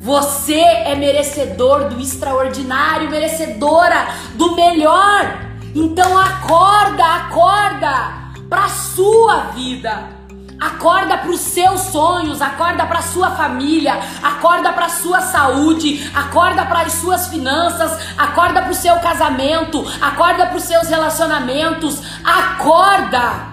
[0.00, 5.38] Você é merecedor do extraordinário, merecedora do melhor.
[5.74, 10.19] Então acorda, acorda para sua vida.
[10.60, 16.82] Acorda para os seus sonhos, acorda para sua família, acorda para sua saúde, acorda para
[16.82, 23.48] as suas finanças, acorda para o seu casamento, acorda para os seus relacionamentos, acorda.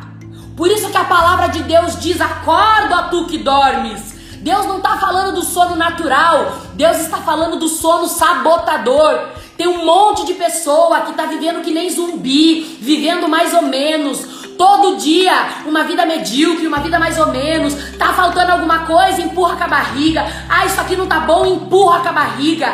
[0.57, 4.17] Por isso que a palavra de Deus diz: acorda, tu que dormes.
[4.41, 9.29] Deus não está falando do sono natural, Deus está falando do sono sabotador.
[9.57, 14.36] Tem um monte de pessoa que está vivendo que nem zumbi, vivendo mais ou menos,
[14.57, 15.33] Todo dia,
[15.65, 17.75] uma vida medíocre, uma vida mais ou menos.
[17.97, 20.25] Tá faltando alguma coisa, empurra com a barriga.
[20.49, 22.73] Ah, isso aqui não tá bom, empurra com a barriga.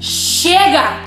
[0.00, 1.04] Chega!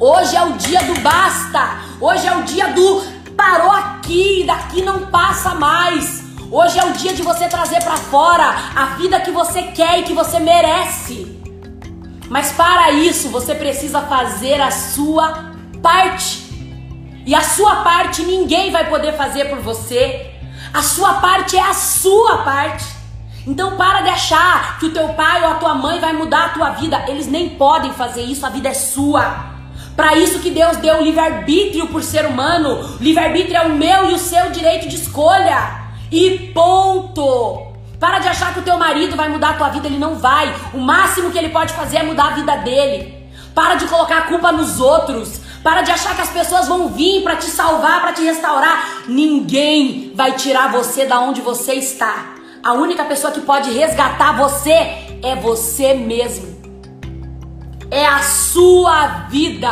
[0.00, 1.78] Hoje é o dia do basta.
[2.00, 3.02] Hoje é o dia do
[3.36, 6.24] parou aqui, daqui não passa mais.
[6.50, 10.02] Hoje é o dia de você trazer para fora a vida que você quer e
[10.02, 11.36] que você merece.
[12.28, 16.47] Mas para isso você precisa fazer a sua parte.
[17.28, 20.30] E a sua parte ninguém vai poder fazer por você.
[20.72, 22.86] A sua parte é a sua parte.
[23.46, 26.48] Então para de achar que o teu pai ou a tua mãe vai mudar a
[26.48, 27.04] tua vida.
[27.06, 29.44] Eles nem podem fazer isso, a vida é sua.
[29.94, 32.96] Para isso que Deus deu o livre-arbítrio por ser humano.
[32.98, 35.82] Livre-arbítrio é o meu e o seu direito de escolha.
[36.10, 37.74] E ponto.
[38.00, 40.50] Para de achar que o teu marido vai mudar a tua vida, ele não vai.
[40.72, 43.28] O máximo que ele pode fazer é mudar a vida dele.
[43.54, 45.46] Para de colocar a culpa nos outros.
[45.68, 49.02] Para de achar que as pessoas vão vir para te salvar, para te restaurar.
[49.06, 52.36] Ninguém vai tirar você da onde você está.
[52.62, 54.72] A única pessoa que pode resgatar você
[55.22, 56.56] é você mesmo.
[57.90, 59.70] É a sua vida.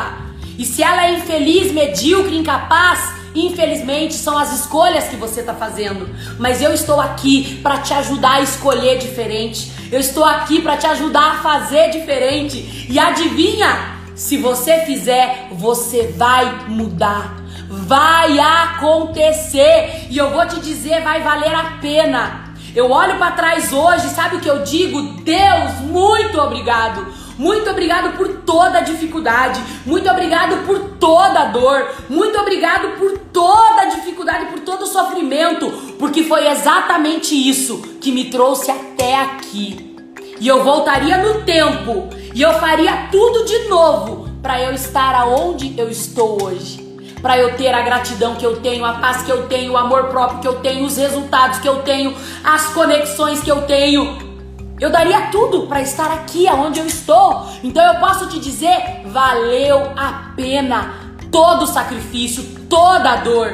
[0.58, 3.00] E se ela é infeliz, medíocre, incapaz,
[3.34, 6.10] infelizmente são as escolhas que você está fazendo.
[6.38, 9.72] Mas eu estou aqui para te ajudar a escolher diferente.
[9.90, 12.86] Eu estou aqui para te ajudar a fazer diferente.
[12.86, 13.96] E adivinha?
[14.16, 17.36] Se você fizer, você vai mudar.
[17.68, 20.06] Vai acontecer.
[20.10, 22.46] E eu vou te dizer, vai valer a pena.
[22.74, 25.00] Eu olho para trás hoje, sabe o que eu digo?
[25.22, 27.06] Deus, muito obrigado.
[27.38, 29.62] Muito obrigado por toda a dificuldade.
[29.84, 31.86] Muito obrigado por toda a dor.
[32.08, 38.12] Muito obrigado por toda a dificuldade, por todo o sofrimento, porque foi exatamente isso que
[38.12, 39.96] me trouxe até aqui.
[40.38, 45.74] E eu voltaria no tempo e eu faria tudo de novo para eu estar aonde
[45.78, 46.84] eu estou hoje.
[47.20, 50.04] Para eu ter a gratidão que eu tenho, a paz que eu tenho, o amor
[50.04, 54.26] próprio que eu tenho, os resultados que eu tenho, as conexões que eu tenho.
[54.78, 57.46] Eu daria tudo para estar aqui aonde eu estou.
[57.64, 60.94] Então eu posso te dizer, valeu a pena
[61.32, 63.52] todo o sacrifício, toda a dor.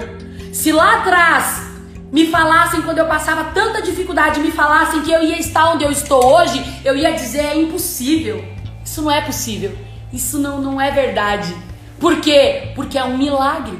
[0.52, 1.62] Se lá atrás
[2.10, 5.90] me falassem quando eu passava tanta dificuldade, me falassem que eu ia estar onde eu
[5.90, 8.44] estou hoje, eu ia dizer é impossível.
[8.84, 9.74] Isso não é possível.
[10.12, 11.54] Isso não, não é verdade.
[11.98, 12.72] Por quê?
[12.74, 13.78] Porque é um milagre.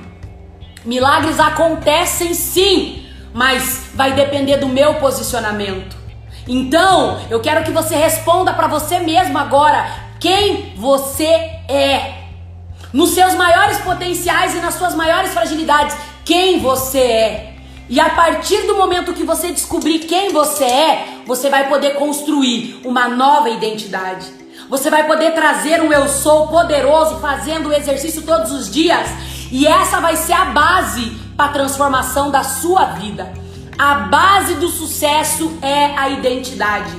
[0.84, 5.96] Milagres acontecem sim, mas vai depender do meu posicionamento.
[6.48, 9.86] Então, eu quero que você responda para você mesmo agora
[10.18, 11.24] quem você
[11.68, 12.22] é.
[12.92, 17.54] Nos seus maiores potenciais e nas suas maiores fragilidades, quem você é.
[17.88, 22.80] E a partir do momento que você descobrir quem você é, você vai poder construir
[22.84, 24.41] uma nova identidade.
[24.72, 29.06] Você vai poder trazer um eu sou poderoso fazendo o exercício todos os dias.
[29.50, 33.30] E essa vai ser a base para a transformação da sua vida.
[33.78, 36.90] A base do sucesso é a identidade.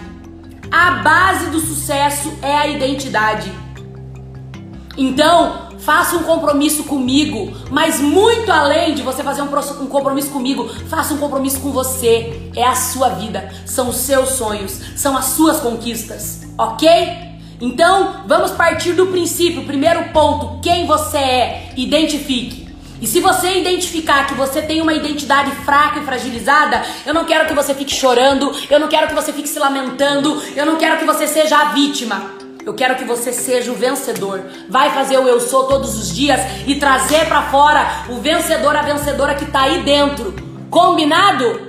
[0.71, 3.51] A base do sucesso é a identidade.
[4.95, 9.49] Então, Faça um compromisso comigo, mas muito além de você fazer um,
[9.81, 12.49] um compromisso comigo, faça um compromisso com você.
[12.55, 17.32] É a sua vida, são os seus sonhos, são as suas conquistas, ok?
[17.63, 19.63] Então, vamos partir do princípio.
[19.63, 22.67] Primeiro ponto: quem você é, identifique.
[23.01, 27.47] E se você identificar que você tem uma identidade fraca e fragilizada, eu não quero
[27.47, 30.97] que você fique chorando, eu não quero que você fique se lamentando, eu não quero
[30.97, 32.31] que você seja a vítima.
[32.65, 34.41] Eu quero que você seja o vencedor.
[34.69, 38.81] Vai fazer o eu sou todos os dias e trazer para fora o vencedor, a
[38.81, 40.33] vencedora que tá aí dentro.
[40.69, 41.61] Combinado?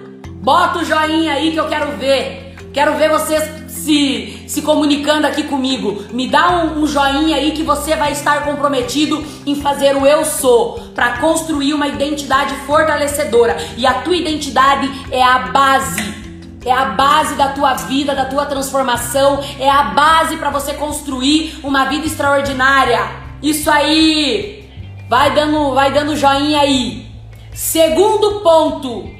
[0.43, 2.57] Bota o joinha aí que eu quero ver.
[2.73, 6.05] Quero ver vocês se, se comunicando aqui comigo.
[6.11, 10.25] Me dá um, um joinha aí que você vai estar comprometido em fazer o eu
[10.25, 13.57] sou para construir uma identidade fortalecedora.
[13.77, 16.25] E a tua identidade é a base
[16.67, 21.61] é a base da tua vida, da tua transformação, é a base para você construir
[21.63, 23.01] uma vida extraordinária.
[23.43, 24.67] Isso aí.
[25.07, 27.07] Vai dando, vai dando joinha aí.
[27.53, 29.11] Segundo ponto,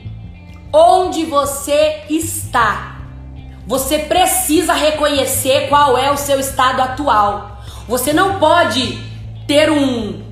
[0.73, 2.94] onde você está.
[3.67, 7.63] Você precisa reconhecer qual é o seu estado atual.
[7.89, 8.99] Você não pode
[9.47, 10.23] ter um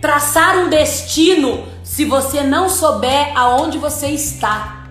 [0.00, 4.86] traçar um destino se você não souber aonde você está.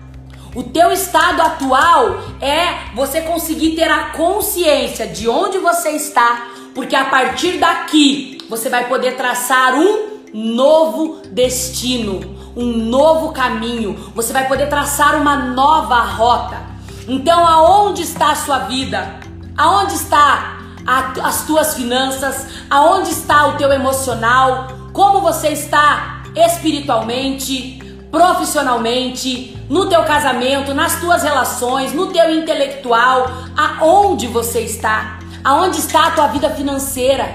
[0.54, 6.96] O teu estado atual é você conseguir ter a consciência de onde você está, porque
[6.96, 12.20] a partir daqui você vai poder traçar um novo destino,
[12.56, 13.94] um novo caminho.
[14.14, 16.71] Você vai poder traçar uma nova rota.
[17.12, 19.20] Então, aonde está a sua vida?
[19.54, 22.46] Aonde está a, as tuas finanças?
[22.70, 24.68] Aonde está o teu emocional?
[24.94, 27.80] Como você está espiritualmente?
[28.10, 35.18] profissionalmente, no teu casamento, nas tuas relações, no teu intelectual, aonde você está?
[35.42, 37.26] Aonde está a tua vida financeira?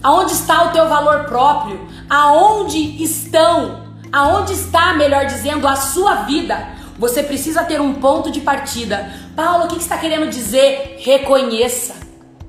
[0.00, 1.88] Aonde está o teu valor próprio?
[2.08, 3.82] Aonde estão?
[4.12, 6.68] Aonde está, melhor dizendo, a sua vida?
[6.98, 9.12] Você precisa ter um ponto de partida.
[9.34, 10.96] Paulo, o que, está querendo dizer?
[11.00, 11.94] Reconheça.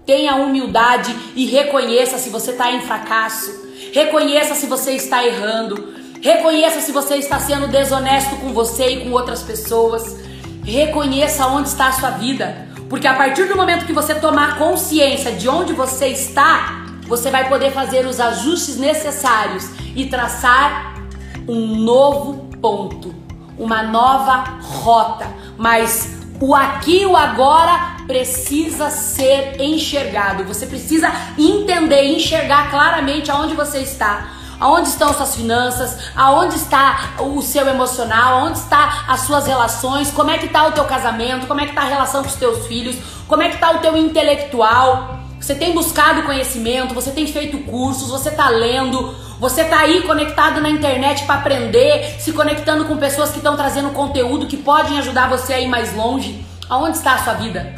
[0.06, 3.52] Tenha humildade e reconheça se você está em fracasso.
[3.92, 5.96] Reconheça se você está errando.
[6.22, 10.18] Reconheça se você está sendo desonesto com você e com outras pessoas.
[10.64, 12.68] Reconheça onde está a sua vida.
[12.90, 17.50] Porque a partir do momento que você tomar consciência de onde você está, você vai
[17.50, 20.96] poder fazer os ajustes necessários e traçar
[21.48, 23.15] um novo ponto,
[23.58, 25.28] uma nova rota.
[25.58, 30.44] Mas o aqui e o agora precisa ser enxergado.
[30.44, 34.30] Você precisa entender, enxergar claramente aonde você está.
[34.60, 36.12] Aonde estão suas finanças?
[36.16, 38.40] Aonde está o seu emocional?
[38.40, 40.12] Aonde está as suas relações?
[40.12, 41.48] Como é que está o teu casamento?
[41.48, 42.96] Como é que está a relação com os teus filhos?
[43.28, 45.20] Como é que está o teu intelectual?
[45.40, 50.62] Você tem buscado conhecimento, você tem feito cursos, você está lendo, você está aí conectado
[50.62, 55.30] na internet para aprender, se conectando com pessoas que estão trazendo conteúdo que podem ajudar
[55.30, 56.44] você a ir mais longe.
[56.70, 57.76] Aonde está a sua vida?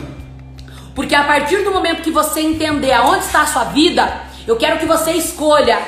[0.95, 4.79] Porque a partir do momento que você entender aonde está a sua vida, eu quero
[4.79, 5.79] que você escolha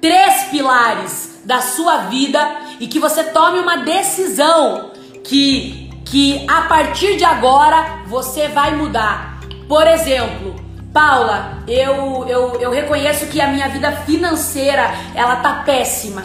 [0.00, 4.90] três pilares da sua vida e que você tome uma decisão
[5.24, 9.40] que que a partir de agora você vai mudar.
[9.66, 10.61] Por exemplo,
[10.92, 16.22] Paula, eu, eu, eu reconheço que a minha vida financeira ela tá péssima.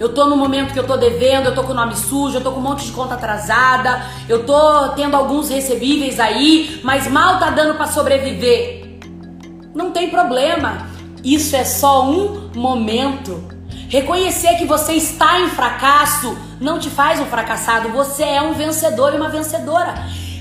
[0.00, 2.42] Eu tô no momento que eu tô devendo, eu tô com o nome sujo, eu
[2.42, 7.38] tô com um monte de conta atrasada, eu tô tendo alguns recebíveis aí, mas mal
[7.38, 9.00] tá dando para sobreviver.
[9.74, 10.86] Não tem problema.
[11.22, 13.42] Isso é só um momento.
[13.88, 19.12] Reconhecer que você está em fracasso não te faz um fracassado, você é um vencedor
[19.12, 19.94] e uma vencedora.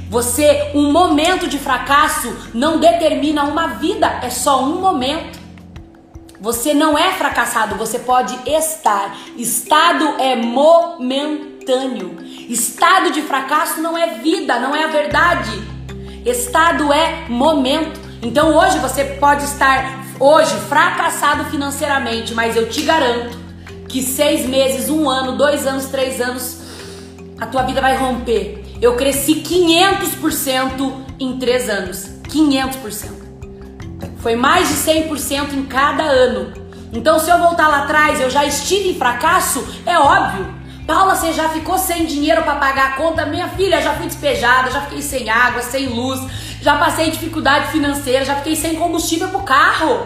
[0.10, 5.40] Você, um momento de fracasso não determina uma vida, é só um momento.
[6.40, 9.18] Você não é fracassado, você pode estar.
[9.38, 12.18] Estado é momentâneo.
[12.50, 15.64] Estado de fracasso não é vida, não é a verdade.
[16.26, 18.00] Estado é momento.
[18.22, 23.38] Então hoje você pode estar hoje fracassado financeiramente, mas eu te garanto
[23.88, 26.60] que seis meses, um ano, dois anos, três anos,
[27.40, 28.65] a tua vida vai romper.
[28.86, 32.08] Eu cresci 500% em três anos.
[32.30, 33.10] 500%.
[34.20, 36.54] Foi mais de 100% em cada ano.
[36.94, 40.54] Então, se eu voltar lá atrás, eu já estive em fracasso, é óbvio.
[40.86, 43.26] Paula, você já ficou sem dinheiro para pagar a conta?
[43.26, 46.22] Minha filha, já fui despejada, já fiquei sem água, sem luz,
[46.62, 50.06] já passei dificuldade financeira, já fiquei sem combustível pro carro.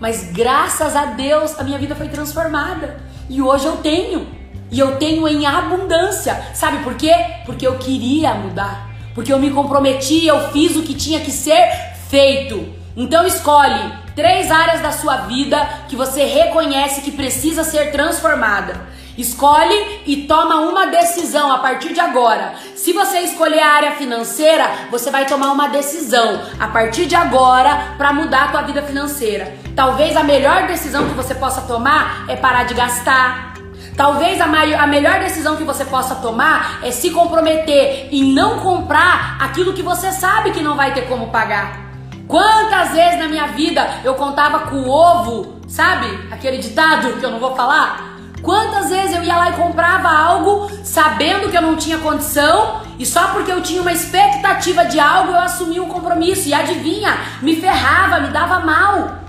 [0.00, 3.00] Mas graças a Deus a minha vida foi transformada.
[3.30, 4.26] E hoje eu tenho.
[4.74, 6.48] E eu tenho em abundância.
[6.52, 7.14] Sabe por quê?
[7.46, 8.90] Porque eu queria mudar.
[9.14, 11.70] Porque eu me comprometi, eu fiz o que tinha que ser
[12.10, 12.74] feito.
[12.96, 18.88] Então escolhe três áreas da sua vida que você reconhece que precisa ser transformada.
[19.16, 22.54] Escolhe e toma uma decisão a partir de agora.
[22.74, 27.94] Se você escolher a área financeira, você vai tomar uma decisão a partir de agora
[27.96, 29.54] para mudar a tua vida financeira.
[29.76, 33.53] Talvez a melhor decisão que você possa tomar é parar de gastar.
[33.96, 38.58] Talvez a, maior, a melhor decisão que você possa tomar é se comprometer em não
[38.60, 41.84] comprar aquilo que você sabe que não vai ter como pagar.
[42.26, 46.06] Quantas vezes na minha vida eu contava com o ovo, sabe?
[46.30, 48.14] Aquele ditado que eu não vou falar
[48.44, 53.06] Quantas vezes eu ia lá e comprava algo sabendo que eu não tinha condição e
[53.06, 57.56] só porque eu tinha uma expectativa de algo eu assumi um compromisso e adivinha, me
[57.56, 59.20] ferrava, me dava mal.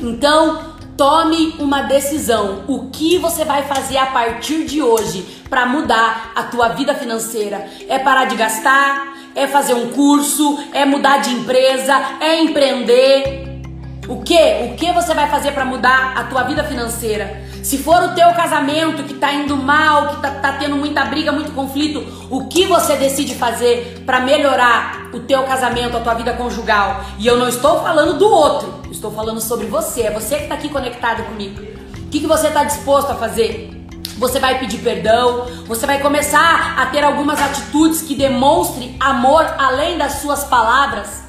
[0.00, 0.69] Então,
[1.00, 2.62] Tome uma decisão.
[2.68, 7.66] O que você vai fazer a partir de hoje para mudar a tua vida financeira?
[7.88, 9.16] É parar de gastar?
[9.34, 10.62] É fazer um curso?
[10.74, 11.94] É mudar de empresa?
[12.20, 13.62] É empreender?
[14.10, 14.38] O que?
[14.66, 17.48] O que você vai fazer para mudar a tua vida financeira?
[17.62, 21.30] Se for o teu casamento que tá indo mal, que tá, tá tendo muita briga,
[21.30, 26.32] muito conflito, o que você decide fazer para melhorar o teu casamento, a tua vida
[26.32, 27.04] conjugal?
[27.18, 30.02] E eu não estou falando do outro, estou falando sobre você.
[30.02, 31.60] É você que tá aqui conectado comigo.
[31.98, 33.76] O que, que você está disposto a fazer?
[34.16, 39.96] Você vai pedir perdão, você vai começar a ter algumas atitudes que demonstrem amor além
[39.96, 41.19] das suas palavras.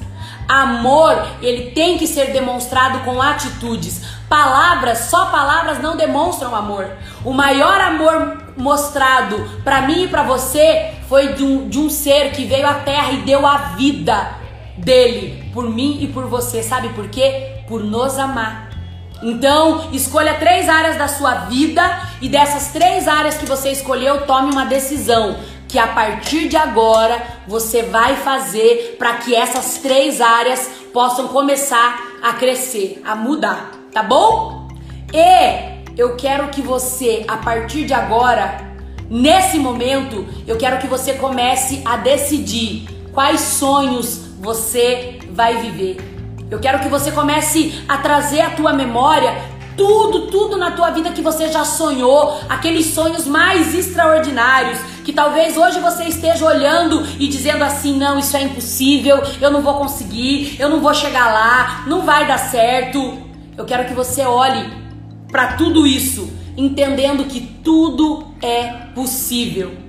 [0.52, 4.02] Amor, ele tem que ser demonstrado com atitudes.
[4.28, 6.90] Palavras, só palavras não demonstram amor.
[7.24, 12.32] O maior amor mostrado para mim e para você foi de um, de um ser
[12.32, 14.34] que veio à terra e deu a vida
[14.76, 16.62] dele por mim e por você.
[16.62, 17.62] Sabe por quê?
[17.66, 18.68] Por nos amar.
[19.22, 21.82] Então, escolha três áreas da sua vida
[22.20, 25.38] e dessas três áreas que você escolheu, tome uma decisão
[25.72, 31.98] que a partir de agora você vai fazer para que essas três áreas possam começar
[32.22, 34.68] a crescer, a mudar tá bom?
[35.12, 38.72] E eu quero que você, a partir de agora,
[39.08, 45.98] nesse momento, eu quero que você comece a decidir quais sonhos você vai viver.
[46.50, 49.34] Eu quero que você comece a trazer à tua memória
[49.76, 55.56] tudo, tudo na tua vida que você já sonhou, aqueles sonhos mais extraordinários, que talvez
[55.56, 60.56] hoje você esteja olhando e dizendo assim: não, isso é impossível, eu não vou conseguir,
[60.58, 63.18] eu não vou chegar lá, não vai dar certo.
[63.56, 64.72] Eu quero que você olhe
[65.30, 69.82] para tudo isso, entendendo que tudo é possível.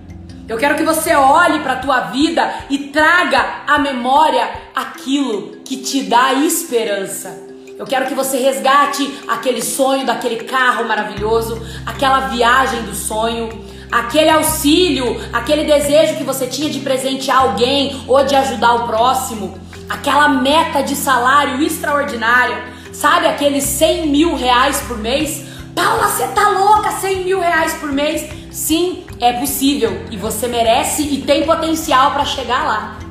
[0.47, 5.77] Eu quero que você olhe para a tua vida e traga à memória aquilo que
[5.77, 7.42] te dá esperança.
[7.77, 13.49] Eu quero que você resgate aquele sonho daquele carro maravilhoso, aquela viagem do sonho,
[13.91, 19.57] aquele auxílio, aquele desejo que você tinha de presentear alguém ou de ajudar o próximo,
[19.89, 25.43] aquela meta de salário extraordinária Sabe aqueles 100 mil reais por mês?
[25.75, 26.91] Paula, você tá louca?
[26.91, 28.29] 100 mil reais por mês?
[28.51, 33.02] Sim, é possível e você merece e tem potencial para chegar lá.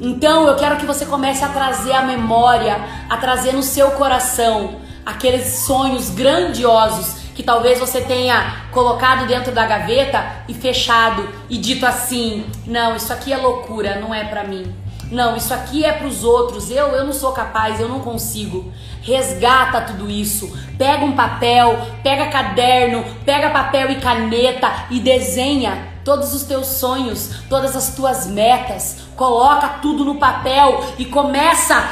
[0.00, 4.76] Então eu quero que você comece a trazer a memória, a trazer no seu coração
[5.04, 11.84] aqueles sonhos grandiosos que talvez você tenha colocado dentro da gaveta e fechado e dito
[11.84, 14.74] assim: "Não, isso aqui é loucura, não é para mim".
[15.10, 16.70] Não, isso aqui é para os outros.
[16.70, 18.72] Eu, eu não sou capaz, eu não consigo.
[19.02, 20.56] Resgata tudo isso.
[20.78, 27.30] Pega um papel, pega caderno, pega papel e caneta e desenha todos os teus sonhos,
[27.48, 28.96] todas as tuas metas.
[29.16, 31.90] Coloca tudo no papel e começa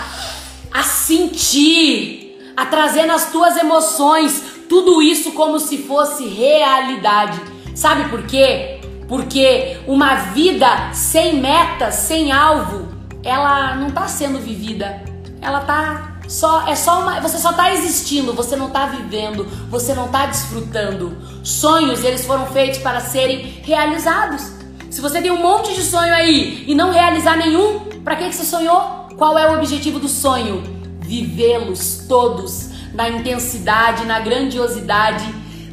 [0.73, 7.41] a sentir, a trazer nas tuas emoções tudo isso como se fosse realidade.
[7.75, 8.81] Sabe por quê?
[9.09, 12.89] Porque uma vida sem metas, sem alvo,
[13.23, 15.03] ela não está sendo vivida.
[15.41, 19.95] Ela tá só é só uma, você só está existindo, você não está vivendo, você
[19.95, 21.17] não está desfrutando.
[21.49, 24.53] Sonhos, eles foram feitos para serem realizados.
[24.91, 28.35] Se você tem um monte de sonho aí e não realizar nenhum, para que que
[28.35, 29.09] você sonhou?
[29.17, 30.63] Qual é o objetivo do sonho?
[31.01, 35.25] Vivê-los todos na intensidade, na grandiosidade,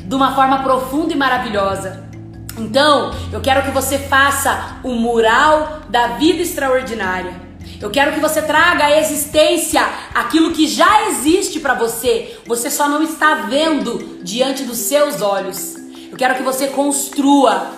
[0.06, 2.06] de uma forma profunda e maravilhosa.
[2.58, 7.45] Então, eu quero que você faça o mural da vida extraordinária.
[7.82, 12.88] Eu quero que você traga à existência aquilo que já existe para você, você só
[12.88, 15.76] não está vendo diante dos seus olhos.
[16.12, 17.72] Eu quero que você construa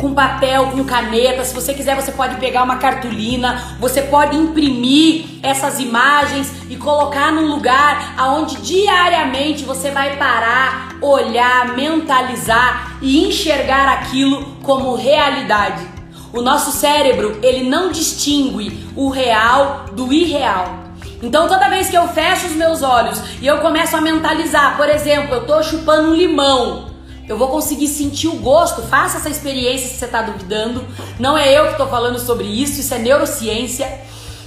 [0.00, 1.44] com papel, com caneta.
[1.44, 7.32] Se você quiser, você pode pegar uma cartolina, você pode imprimir essas imagens e colocar
[7.32, 15.95] num lugar aonde diariamente você vai parar, olhar, mentalizar e enxergar aquilo como realidade.
[16.32, 20.86] O nosso cérebro, ele não distingue o real do irreal.
[21.22, 24.88] Então, toda vez que eu fecho os meus olhos e eu começo a mentalizar, por
[24.88, 26.86] exemplo, eu tô chupando um limão,
[27.28, 28.82] eu vou conseguir sentir o gosto.
[28.82, 30.84] Faça essa experiência se você está duvidando.
[31.18, 34.00] Não é eu que estou falando sobre isso, isso é neurociência.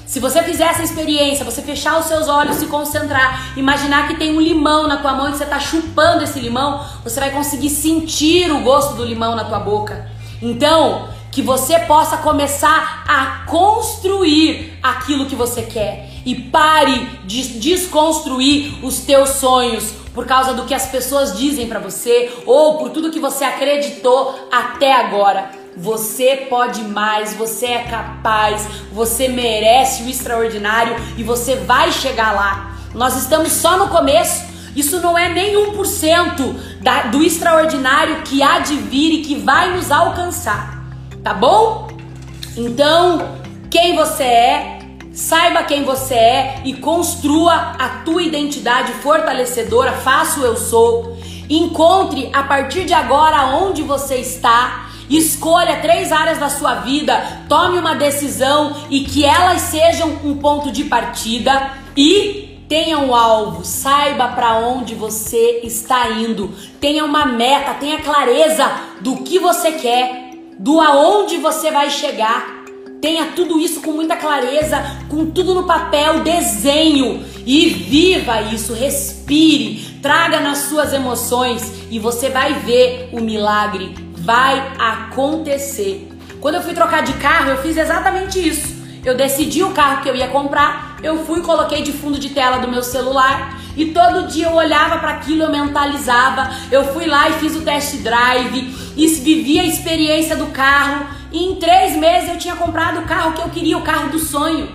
[0.06, 4.36] Se você fizer essa experiência, você fechar os seus olhos, se concentrar, imaginar que tem
[4.36, 8.52] um limão na tua mão e você está chupando esse limão, você vai conseguir sentir
[8.52, 10.10] o gosto do limão na tua boca.
[10.42, 18.84] Então, que você possa começar a construir aquilo que você quer e pare de desconstruir
[18.84, 23.12] os teus sonhos, por causa do que as pessoas dizem para você ou por tudo
[23.12, 25.52] que você acreditou até agora.
[25.78, 32.76] Você pode mais, você é capaz, você merece o extraordinário e você vai chegar lá.
[32.94, 34.50] Nós estamos só no começo.
[34.76, 39.76] Isso não é nem 1% da, do extraordinário que há de vir e que vai
[39.76, 40.79] nos alcançar.
[41.24, 41.88] Tá bom?
[42.56, 43.38] Então,
[43.70, 44.80] quem você é,
[45.12, 49.94] saiba quem você é e construa a tua identidade fortalecedora.
[49.94, 51.18] Faça o eu sou.
[51.50, 57.80] Encontre a partir de agora onde você está Escolha três áreas da sua vida, tome
[57.80, 64.28] uma decisão e que elas sejam um ponto de partida e tenha um alvo, saiba
[64.28, 70.29] para onde você está indo, tenha uma meta, tenha clareza do que você quer,
[70.60, 72.66] do aonde você vai chegar.
[73.02, 79.98] Tenha tudo isso com muita clareza, com tudo no papel, desenho e viva isso, respire,
[80.02, 86.08] traga nas suas emoções e você vai ver o milagre vai acontecer.
[86.40, 88.78] Quando eu fui trocar de carro, eu fiz exatamente isso.
[89.04, 92.58] Eu decidi o carro que eu ia comprar, eu fui coloquei de fundo de tela
[92.58, 96.50] do meu celular e todo dia eu olhava para aquilo, eu mentalizava.
[96.72, 101.08] Eu fui lá e fiz o test drive e vivi a experiência do carro.
[101.32, 104.20] E em três meses eu tinha comprado o carro que eu queria, o carro do
[104.20, 104.70] sonho.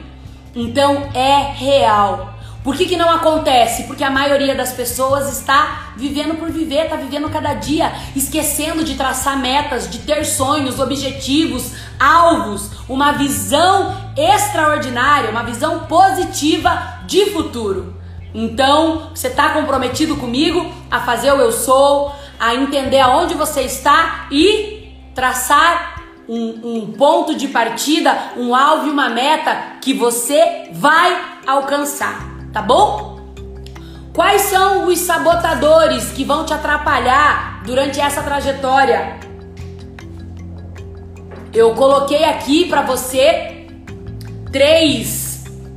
[0.55, 2.34] Então é real.
[2.65, 3.83] Por que, que não acontece?
[3.83, 8.95] Porque a maioria das pessoas está vivendo por viver, está vivendo cada dia, esquecendo de
[8.95, 17.97] traçar metas, de ter sonhos, objetivos, alvos, uma visão extraordinária, uma visão positiva de futuro.
[18.33, 24.27] Então, você está comprometido comigo a fazer o eu sou, a entender aonde você está
[24.31, 31.23] e traçar um, um ponto de partida, um alvo e uma meta que você vai
[31.47, 33.21] alcançar tá bom?
[34.15, 39.19] Quais são os sabotadores que vão te atrapalhar durante essa trajetória?
[41.53, 43.67] Eu coloquei aqui para você
[44.53, 45.25] três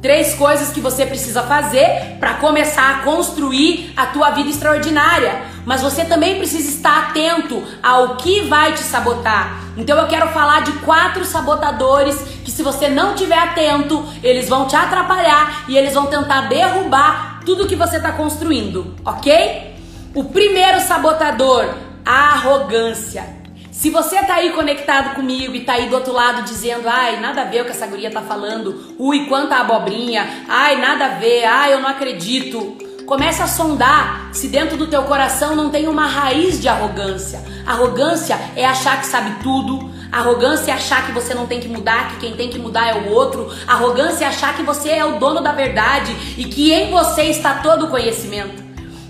[0.01, 5.41] três coisas que você precisa fazer para começar a construir a tua vida extraordinária.
[5.67, 9.63] Mas você também precisa estar atento ao que vai te sabotar.
[9.75, 14.65] Então eu quero falar de quatro sabotadores que se você não tiver atento, eles vão
[14.65, 19.75] te atrapalhar e eles vão tentar derrubar tudo que você está construindo, ok?
[20.15, 21.67] O primeiro sabotador,
[22.05, 23.35] a arrogância.
[23.69, 27.41] Se você tá aí conectado comigo e tá aí do outro lado dizendo, ai, nada
[27.41, 31.43] a ver o que essa guria tá falando, ui, quanta abobrinha, ai, nada a ver,
[31.43, 32.86] ai, eu não acredito.
[33.07, 37.41] Começa a sondar se dentro do teu coração não tem uma raiz de arrogância.
[37.65, 39.89] Arrogância é achar que sabe tudo.
[40.11, 42.95] Arrogância é achar que você não tem que mudar, que quem tem que mudar é
[42.95, 43.49] o outro.
[43.65, 47.53] Arrogância é achar que você é o dono da verdade e que em você está
[47.59, 48.61] todo o conhecimento.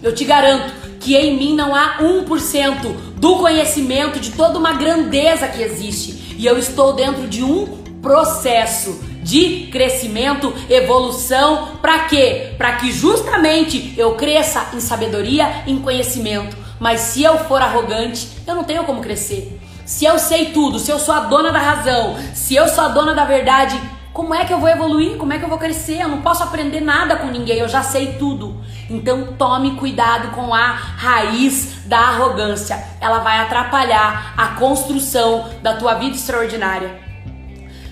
[0.03, 5.47] Eu te garanto que em mim não há 1% do conhecimento de toda uma grandeza
[5.47, 6.35] que existe.
[6.37, 7.65] E eu estou dentro de um
[7.99, 12.53] processo de crescimento, evolução, para quê?
[12.57, 16.57] Para que justamente eu cresça em sabedoria, em conhecimento.
[16.79, 19.59] Mas se eu for arrogante, eu não tenho como crescer.
[19.85, 22.89] Se eu sei tudo, se eu sou a dona da razão, se eu sou a
[22.89, 23.79] dona da verdade,
[24.17, 25.15] como é que eu vou evoluir?
[25.15, 26.01] Como é que eu vou crescer?
[26.01, 28.59] Eu não posso aprender nada com ninguém, eu já sei tudo.
[28.89, 32.83] Então tome cuidado com a raiz da arrogância.
[32.99, 37.06] Ela vai atrapalhar a construção da tua vida extraordinária.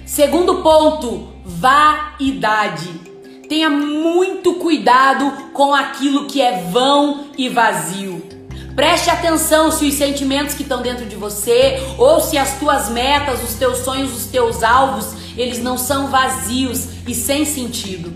[0.05, 2.89] Segundo ponto, vaidade.
[3.49, 8.23] Tenha muito cuidado com aquilo que é vão e vazio.
[8.75, 13.41] Preste atenção se os sentimentos que estão dentro de você ou se as tuas metas,
[13.41, 18.13] os teus sonhos, os teus alvos eles não são vazios e sem sentido.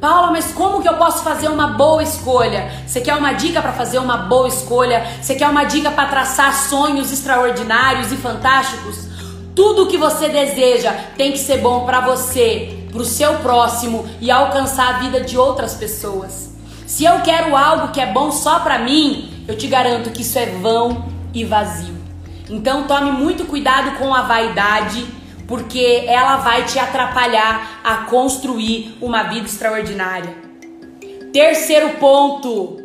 [0.00, 2.70] Paula, mas como que eu posso fazer uma boa escolha?
[2.86, 5.04] Você quer uma dica para fazer uma boa escolha?
[5.20, 9.15] Você quer uma dica para traçar sonhos extraordinários e fantásticos?
[9.56, 14.30] Tudo que você deseja tem que ser bom para você, para o seu próximo e
[14.30, 16.50] alcançar a vida de outras pessoas.
[16.86, 20.38] Se eu quero algo que é bom só para mim, eu te garanto que isso
[20.38, 21.96] é vão e vazio.
[22.50, 25.06] Então tome muito cuidado com a vaidade
[25.48, 30.36] porque ela vai te atrapalhar a construir uma vida extraordinária.
[31.32, 32.76] Terceiro ponto: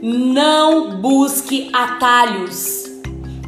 [0.00, 2.84] não busque atalhos.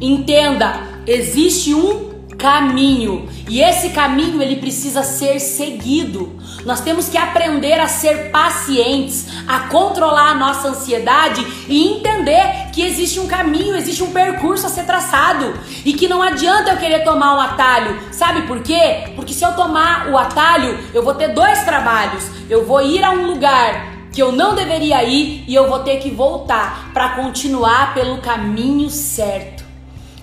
[0.01, 2.06] Entenda, existe um
[2.37, 6.37] caminho e esse caminho ele precisa ser seguido.
[6.65, 12.81] Nós temos que aprender a ser pacientes, a controlar a nossa ansiedade e entender que
[12.81, 15.53] existe um caminho, existe um percurso a ser traçado
[15.85, 17.97] e que não adianta eu querer tomar um atalho.
[18.11, 19.11] Sabe por quê?
[19.15, 22.23] Porque se eu tomar o atalho, eu vou ter dois trabalhos.
[22.49, 25.97] Eu vou ir a um lugar que eu não deveria ir e eu vou ter
[25.97, 29.63] que voltar para continuar pelo caminho certo.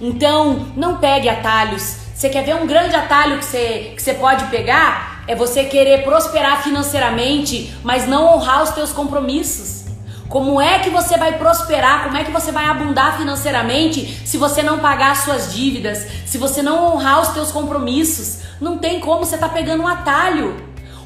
[0.00, 2.03] Então, não pegue atalhos.
[2.14, 5.24] Você quer ver um grande atalho que você, que você pode pegar?
[5.26, 9.84] É você querer prosperar financeiramente, mas não honrar os teus compromissos.
[10.28, 12.04] Como é que você vai prosperar?
[12.04, 16.06] Como é que você vai abundar financeiramente se você não pagar as suas dívidas?
[16.24, 18.42] Se você não honrar os teus compromissos?
[18.60, 20.56] Não tem como você tá pegando um atalho.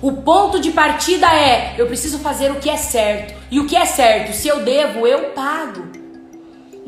[0.02, 3.34] O ponto de partida é: eu preciso fazer o que é certo.
[3.50, 4.34] E o que é certo?
[4.34, 5.97] Se eu devo, eu pago.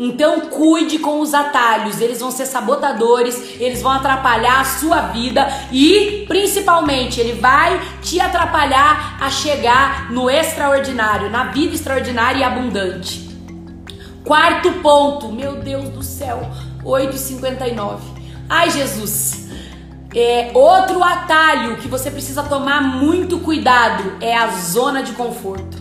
[0.03, 5.47] Então cuide com os atalhos, eles vão ser sabotadores, eles vão atrapalhar a sua vida
[5.71, 13.29] e principalmente ele vai te atrapalhar a chegar no extraordinário, na vida extraordinária e abundante.
[14.25, 16.51] Quarto ponto, meu Deus do céu,
[16.83, 17.99] 8,59.
[18.49, 19.51] Ai Jesus,
[20.15, 25.80] é, outro atalho que você precisa tomar muito cuidado é a zona de conforto.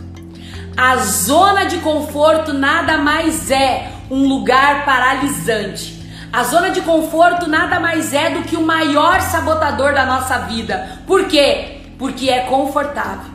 [0.76, 6.00] A zona de conforto nada mais é um lugar paralisante.
[6.32, 11.00] A zona de conforto nada mais é do que o maior sabotador da nossa vida.
[11.06, 11.80] Por quê?
[11.98, 13.32] Porque é confortável.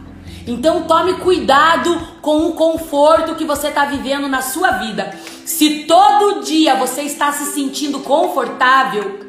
[0.48, 5.14] Então tome cuidado com o conforto que você está vivendo na sua vida.
[5.46, 9.25] Se todo dia você está se sentindo confortável,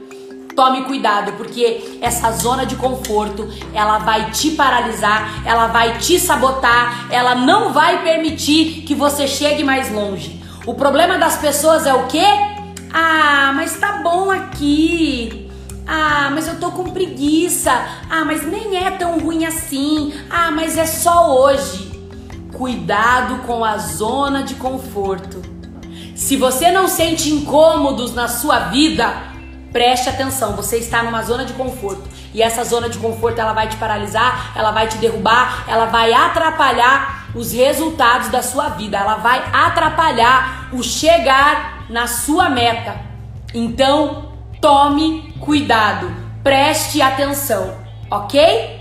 [0.57, 7.07] tome cuidado, porque essa zona de conforto, ela vai te paralisar, ela vai te sabotar,
[7.11, 10.42] ela não vai permitir que você chegue mais longe.
[10.66, 12.26] O problema das pessoas é o quê?
[12.92, 15.48] Ah, mas tá bom aqui.
[15.86, 17.70] Ah, mas eu tô com preguiça.
[18.11, 20.12] Ah, mas nem é tão ruim assim.
[20.30, 21.94] Ah, mas é só hoje.
[22.54, 25.42] Cuidado com a zona de conforto.
[26.16, 29.36] Se você não sente incômodos na sua vida,
[29.76, 32.08] preste atenção, você está numa zona de conforto.
[32.32, 36.14] E essa zona de conforto ela vai te paralisar, ela vai te derrubar, ela vai
[36.14, 42.96] atrapalhar os resultados da sua vida, ela vai atrapalhar o chegar na sua meta.
[43.52, 46.10] Então, tome cuidado,
[46.42, 47.76] preste atenção,
[48.10, 48.80] ok?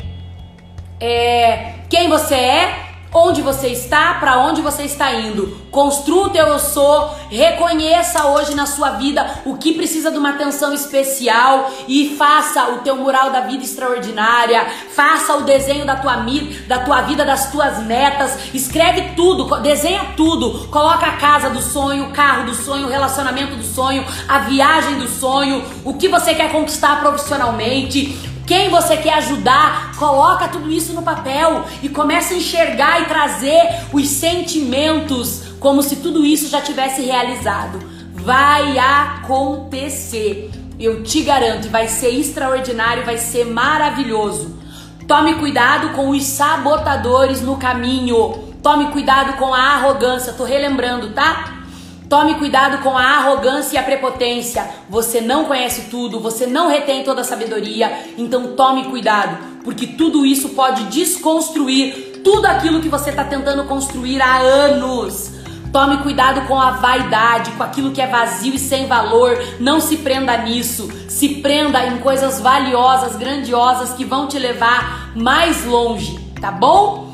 [1.02, 2.85] É, quem você é,
[3.16, 5.58] onde você está, para onde você está indo.
[5.72, 10.32] Construa o teu eu sou, reconheça hoje na sua vida o que precisa de uma
[10.32, 16.26] atenção especial e faça o teu mural da vida extraordinária, faça o desenho da tua,
[16.68, 22.06] da tua vida, das tuas metas, escreve tudo, desenha tudo, coloca a casa do sonho,
[22.06, 26.36] o carro do sonho, o relacionamento do sonho, a viagem do sonho, o que você
[26.36, 32.38] quer conquistar profissionalmente, quem você quer ajudar, coloca tudo isso no papel e começa a
[32.38, 37.80] enxergar e trazer os sentimentos como se tudo isso já tivesse realizado.
[38.14, 40.52] Vai acontecer.
[40.80, 44.60] Eu te garanto, vai ser extraordinário, vai ser maravilhoso.
[45.08, 48.54] Tome cuidado com os sabotadores no caminho.
[48.62, 50.34] Tome cuidado com a arrogância.
[50.34, 51.55] Tô relembrando, tá?
[52.16, 54.66] Tome cuidado com a arrogância e a prepotência.
[54.90, 60.26] Você não conhece tudo, você não retém toda a sabedoria, então tome cuidado, porque tudo
[60.26, 65.34] isso pode desconstruir tudo aquilo que você está tentando construir há anos.
[65.74, 69.38] Tome cuidado com a vaidade, com aquilo que é vazio e sem valor.
[69.60, 70.90] Não se prenda nisso.
[71.10, 77.05] Se prenda em coisas valiosas, grandiosas que vão te levar mais longe, tá bom?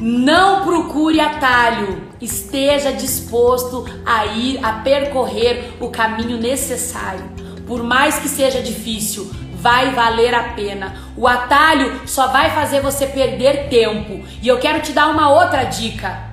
[0.00, 2.08] Não procure atalho.
[2.20, 7.24] Esteja disposto a ir, a percorrer o caminho necessário.
[7.66, 10.96] Por mais que seja difícil, vai valer a pena.
[11.14, 14.26] O atalho só vai fazer você perder tempo.
[14.40, 16.30] E eu quero te dar uma outra dica.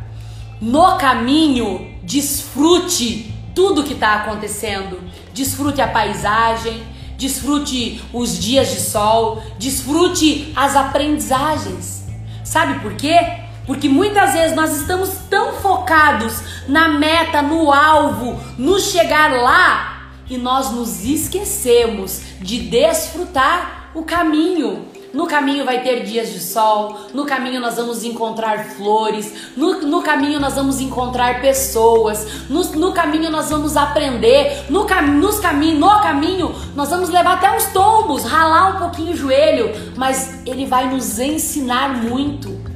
[0.62, 5.02] No caminho, desfrute tudo que está acontecendo.
[5.34, 6.84] Desfrute a paisagem,
[7.18, 12.06] desfrute os dias de sol, desfrute as aprendizagens.
[12.46, 13.47] Sabe por quê?
[13.68, 20.38] Porque muitas vezes nós estamos tão focados na meta, no alvo, no chegar lá, e
[20.38, 24.88] nós nos esquecemos de desfrutar o caminho.
[25.14, 30.02] No caminho vai ter dias de sol, no caminho nós vamos encontrar flores, no, no
[30.02, 34.86] caminho nós vamos encontrar pessoas, no, no caminho nós vamos aprender, no,
[35.18, 39.72] nos caminho, no caminho nós vamos levar até uns tombos, ralar um pouquinho o joelho,
[39.96, 42.67] mas ele vai nos ensinar muito.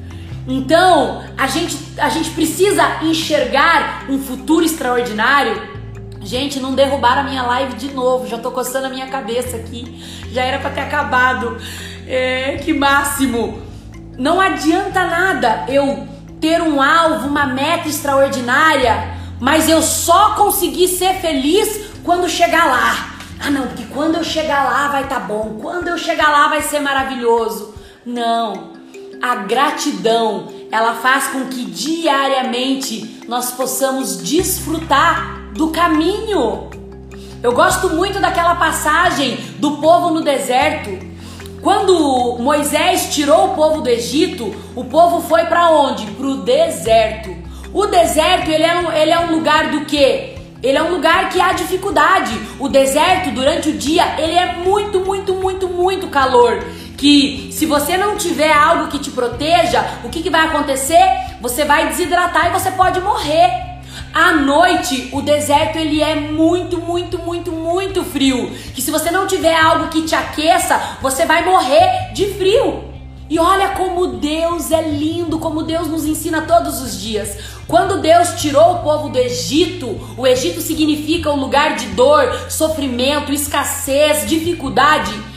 [0.47, 5.69] Então, a gente, a gente precisa enxergar um futuro extraordinário.
[6.21, 8.27] Gente, não derrubaram a minha live de novo.
[8.27, 10.03] Já tô coçando a minha cabeça aqui.
[10.31, 11.57] Já era para ter acabado.
[12.07, 13.61] É, que máximo.
[14.17, 16.07] Não adianta nada eu
[16.39, 23.11] ter um alvo, uma meta extraordinária, mas eu só conseguir ser feliz quando chegar lá.
[23.39, 25.59] Ah, não, porque quando eu chegar lá vai estar tá bom.
[25.61, 27.75] Quando eu chegar lá vai ser maravilhoso.
[28.05, 28.70] Não
[29.21, 36.69] a gratidão, ela faz com que diariamente nós possamos desfrutar do caminho.
[37.43, 41.11] Eu gosto muito daquela passagem do povo no deserto.
[41.61, 46.05] Quando Moisés tirou o povo do Egito, o povo foi para onde?
[46.07, 47.35] Para o deserto.
[47.73, 50.35] O deserto, ele é um, ele é um lugar do quê?
[50.63, 52.39] Ele é um lugar que há dificuldade.
[52.59, 56.63] O deserto, durante o dia, ele é muito, muito, muito, muito calor.
[57.01, 61.03] Que se você não tiver algo que te proteja, o que, que vai acontecer?
[61.41, 63.49] Você vai desidratar e você pode morrer.
[64.13, 68.51] À noite, o deserto ele é muito, muito, muito, muito frio.
[68.75, 72.83] Que se você não tiver algo que te aqueça, você vai morrer de frio.
[73.27, 77.35] E olha como Deus é lindo, como Deus nos ensina todos os dias.
[77.67, 83.33] Quando Deus tirou o povo do Egito, o Egito significa um lugar de dor, sofrimento,
[83.33, 85.30] escassez, dificuldade.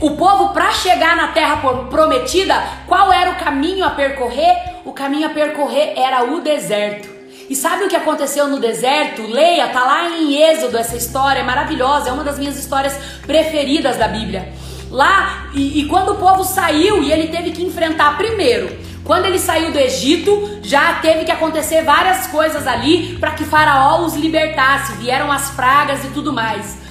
[0.00, 1.56] O povo, para chegar na terra
[1.90, 4.56] prometida, qual era o caminho a percorrer?
[4.84, 7.08] O caminho a percorrer era o deserto.
[7.50, 9.22] E sabe o que aconteceu no deserto?
[9.22, 12.96] Leia, tá lá em Êxodo essa história, é maravilhosa, é uma das minhas histórias
[13.26, 14.52] preferidas da Bíblia.
[14.88, 19.38] Lá, e, e quando o povo saiu e ele teve que enfrentar primeiro, quando ele
[19.38, 24.92] saiu do Egito, já teve que acontecer várias coisas ali para que Faraó os libertasse.
[24.92, 26.87] Vieram as pragas e tudo mais.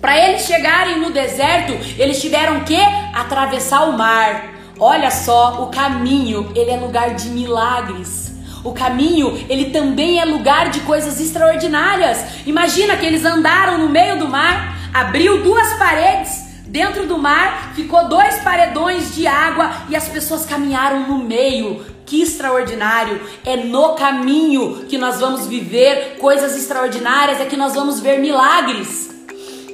[0.00, 2.80] Para eles chegarem no deserto, eles tiveram que
[3.14, 4.54] atravessar o mar.
[4.78, 8.32] Olha só, o caminho, ele é lugar de milagres.
[8.64, 12.46] O caminho, ele também é lugar de coisas extraordinárias.
[12.46, 18.08] Imagina que eles andaram no meio do mar, abriu duas paredes dentro do mar, ficou
[18.08, 21.84] dois paredões de água e as pessoas caminharam no meio.
[22.06, 23.20] Que extraordinário!
[23.44, 29.19] É no caminho que nós vamos viver coisas extraordinárias, é que nós vamos ver milagres.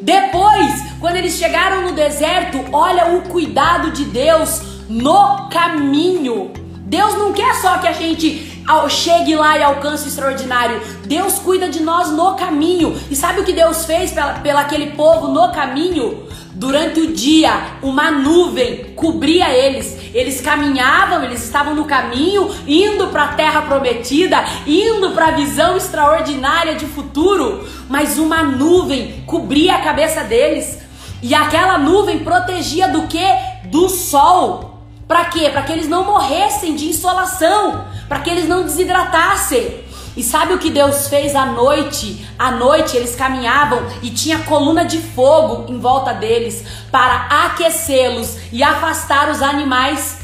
[0.03, 6.53] Depois, quando eles chegaram no deserto, olha o cuidado de Deus no caminho.
[6.81, 8.57] Deus não quer só que a gente
[8.89, 10.81] chegue lá e alcance o extraordinário.
[11.05, 12.99] Deus cuida de nós no caminho.
[13.11, 16.26] E sabe o que Deus fez pela, pela aquele povo no caminho?
[16.57, 19.95] Durante o dia, uma nuvem cobria eles.
[20.15, 25.77] Eles caminhavam, eles estavam no caminho, indo para a terra prometida, indo para a visão
[25.77, 27.69] extraordinária de futuro.
[27.91, 30.79] Mas uma nuvem cobria a cabeça deles.
[31.23, 33.27] E aquela nuvem protegia do que?
[33.65, 34.81] Do sol.
[35.07, 35.51] Para quê?
[35.51, 39.85] Para que eles não morressem de insolação, para que eles não desidratassem.
[40.17, 42.27] E sabe o que Deus fez à noite?
[42.39, 48.63] À noite eles caminhavam e tinha coluna de fogo em volta deles para aquecê-los e
[48.63, 50.21] afastar os animais.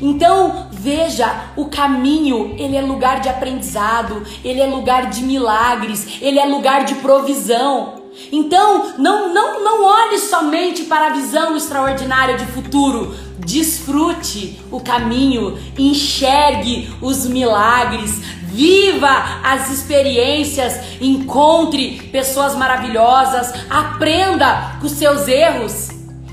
[0.00, 6.38] Então, veja, o caminho, ele é lugar de aprendizado, ele é lugar de milagres, ele
[6.38, 8.04] é lugar de provisão.
[8.32, 13.14] Então, não não não olhe somente para a visão extraordinária de futuro,
[13.46, 18.20] Desfrute o caminho, enxergue os milagres,
[18.56, 25.90] viva as experiências, encontre pessoas maravilhosas, aprenda com seus erros.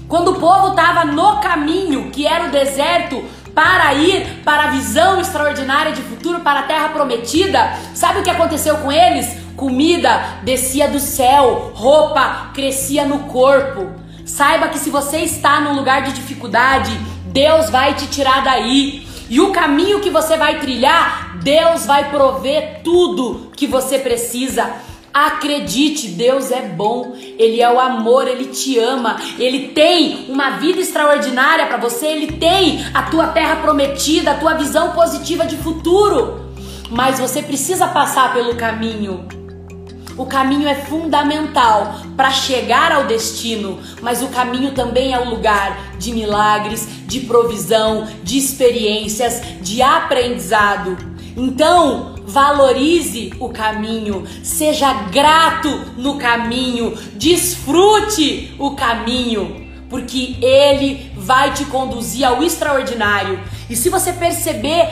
[0.08, 3.22] Quando o povo estava no caminho, que era o deserto,
[3.54, 8.30] para ir para a visão extraordinária de futuro, para a terra prometida, sabe o que
[8.30, 9.44] aconteceu com eles?
[9.58, 13.92] Comida descia do céu, roupa crescia no corpo.
[14.26, 19.06] Saiba que se você está num lugar de dificuldade, Deus vai te tirar daí.
[19.30, 24.72] E o caminho que você vai trilhar, Deus vai prover tudo que você precisa.
[25.14, 30.80] Acredite, Deus é bom, Ele é o amor, Ele te ama, Ele tem uma vida
[30.80, 36.54] extraordinária para você, Ele tem a tua terra prometida, a tua visão positiva de futuro.
[36.90, 39.28] Mas você precisa passar pelo caminho.
[40.18, 45.98] O caminho é fundamental para chegar ao destino, mas o caminho também é o lugar
[45.98, 51.13] de milagres, de provisão, de experiências, de aprendizado.
[51.36, 61.66] Então, valorize o caminho, seja grato no caminho, desfrute o caminho, porque ele vai te
[61.66, 63.40] conduzir ao extraordinário.
[63.70, 64.88] E se você perceber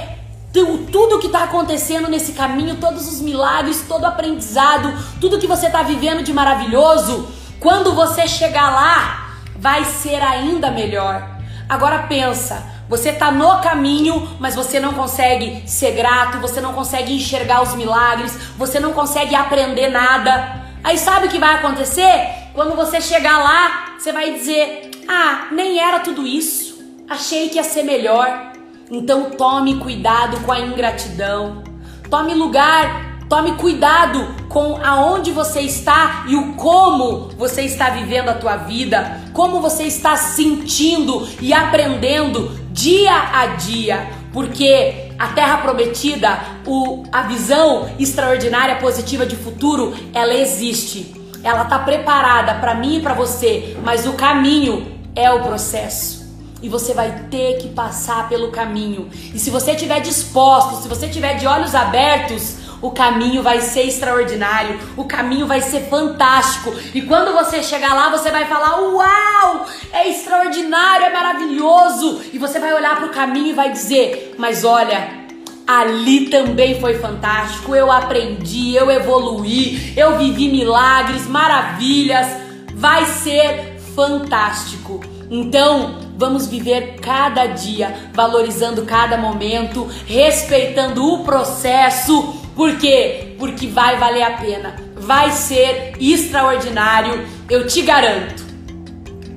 [0.91, 5.67] tudo que está acontecendo nesse caminho, todos os milagres, todo o aprendizado, tudo que você
[5.67, 7.27] está vivendo de maravilhoso,
[7.59, 11.39] quando você chegar lá, vai ser ainda melhor.
[11.69, 17.15] Agora pensa, você está no caminho, mas você não consegue ser grato, você não consegue
[17.15, 20.61] enxergar os milagres, você não consegue aprender nada.
[20.83, 22.49] Aí sabe o que vai acontecer?
[22.53, 26.83] Quando você chegar lá, você vai dizer: "Ah, nem era tudo isso.
[27.09, 28.51] Achei que ia ser melhor".
[28.91, 31.63] Então tome cuidado com a ingratidão.
[32.09, 38.33] Tome lugar, tome cuidado com aonde você está e o como você está vivendo a
[38.33, 46.37] tua vida, como você está sentindo e aprendendo dia a dia, porque a terra prometida,
[46.65, 51.15] o, a visão extraordinária positiva de futuro, ela existe.
[51.43, 56.19] Ela está preparada para mim e para você, mas o caminho é o processo.
[56.63, 59.09] e você vai ter que passar pelo caminho.
[59.33, 63.83] E se você estiver disposto, se você estiver de olhos abertos, o caminho vai ser
[63.83, 66.73] extraordinário, o caminho vai ser fantástico.
[66.93, 72.21] E quando você chegar lá, você vai falar: Uau, é extraordinário, é maravilhoso.
[72.33, 75.21] E você vai olhar para o caminho e vai dizer: Mas olha,
[75.67, 77.73] Ali também foi fantástico.
[77.73, 82.27] Eu aprendi, eu evoluí, eu vivi milagres, maravilhas.
[82.73, 84.99] Vai ser fantástico.
[85.29, 92.40] Então, vamos viver cada dia, valorizando cada momento, respeitando o processo.
[92.55, 93.35] Por quê?
[93.37, 94.75] Porque vai valer a pena.
[94.95, 98.45] Vai ser extraordinário, eu te garanto.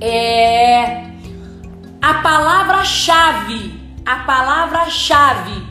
[0.00, 1.04] É
[2.02, 5.62] a palavra-chave, a palavra-chave.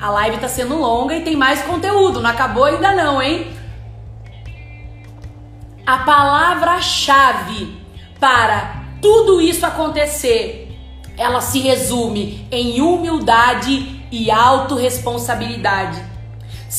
[0.00, 3.48] A live tá sendo longa e tem mais conteúdo, não acabou ainda não, hein?
[5.84, 7.76] A palavra-chave
[8.20, 10.78] para tudo isso acontecer,
[11.18, 16.09] ela se resume em humildade e autorresponsabilidade.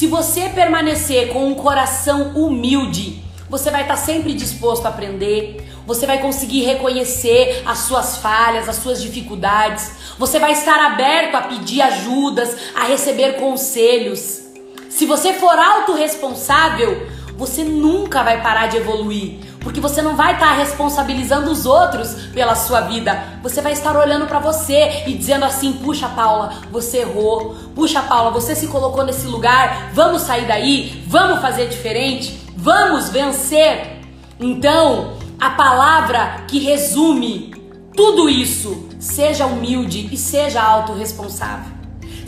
[0.01, 6.07] Se você permanecer com um coração humilde, você vai estar sempre disposto a aprender, você
[6.07, 11.83] vai conseguir reconhecer as suas falhas, as suas dificuldades, você vai estar aberto a pedir
[11.83, 14.39] ajudas, a receber conselhos.
[14.89, 17.05] Se você for autorresponsável,
[17.37, 22.55] você nunca vai parar de evoluir, porque você não vai estar responsabilizando os outros pela
[22.55, 23.23] sua vida.
[23.41, 27.55] Você vai estar olhando para você e dizendo assim: "Puxa, Paula, você errou.
[27.75, 29.91] Puxa, Paula, você se colocou nesse lugar.
[29.93, 34.01] Vamos sair daí, vamos fazer diferente, vamos vencer".
[34.39, 37.53] Então, a palavra que resume
[37.95, 41.80] tudo isso, seja humilde e seja autorresponsável.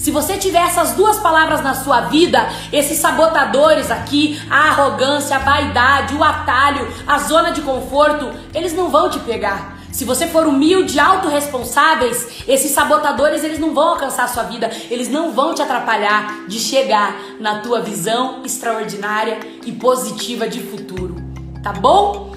[0.03, 5.39] Se você tiver essas duas palavras na sua vida, esses sabotadores aqui, a arrogância, a
[5.39, 9.77] vaidade, o atalho, a zona de conforto, eles não vão te pegar.
[9.93, 15.07] Se você for humilde, autorresponsáveis, esses sabotadores eles não vão alcançar a sua vida, eles
[15.07, 21.15] não vão te atrapalhar de chegar na tua visão extraordinária e positiva de futuro,
[21.63, 22.35] tá bom?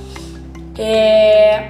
[0.79, 1.69] É...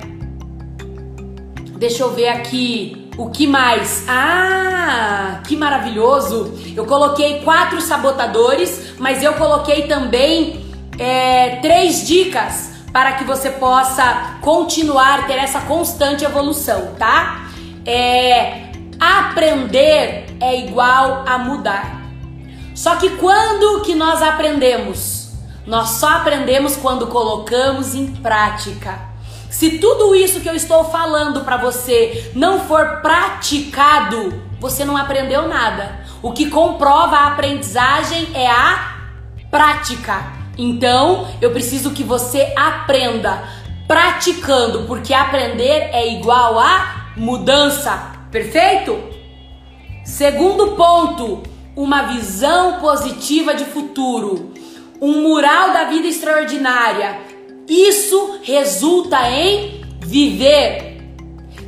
[1.79, 3.06] Deixa eu ver aqui.
[3.19, 4.05] O que mais?
[4.09, 6.53] Ah, que maravilhoso!
[6.77, 10.67] Eu coloquei quatro sabotadores, mas eu coloquei também
[10.99, 17.49] é, três dicas para que você possa continuar, ter essa constante evolução, tá?
[17.87, 22.03] É, aprender é igual a mudar.
[22.75, 25.31] Só que quando que nós aprendemos?
[25.67, 29.06] Nós só aprendemos quando colocamos em prática.
[29.51, 35.49] Se tudo isso que eu estou falando para você não for praticado, você não aprendeu
[35.49, 36.01] nada.
[36.23, 38.97] O que comprova a aprendizagem é a
[39.51, 40.33] prática.
[40.59, 43.45] Então, eu preciso que você aprenda
[43.87, 48.13] praticando, porque aprender é igual a mudança.
[48.31, 48.99] Perfeito?
[50.05, 51.43] Segundo ponto,
[51.75, 54.53] uma visão positiva de futuro.
[55.01, 57.36] Um mural da vida extraordinária
[57.69, 60.99] isso resulta em viver.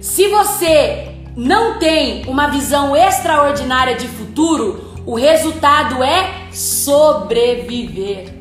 [0.00, 8.34] Se você não tem uma visão extraordinária de futuro, o resultado é sobreviver.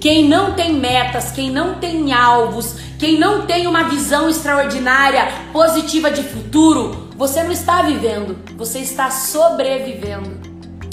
[0.00, 6.10] Quem não tem metas, quem não tem alvos, quem não tem uma visão extraordinária, positiva
[6.10, 10.38] de futuro, você não está vivendo, você está sobrevivendo.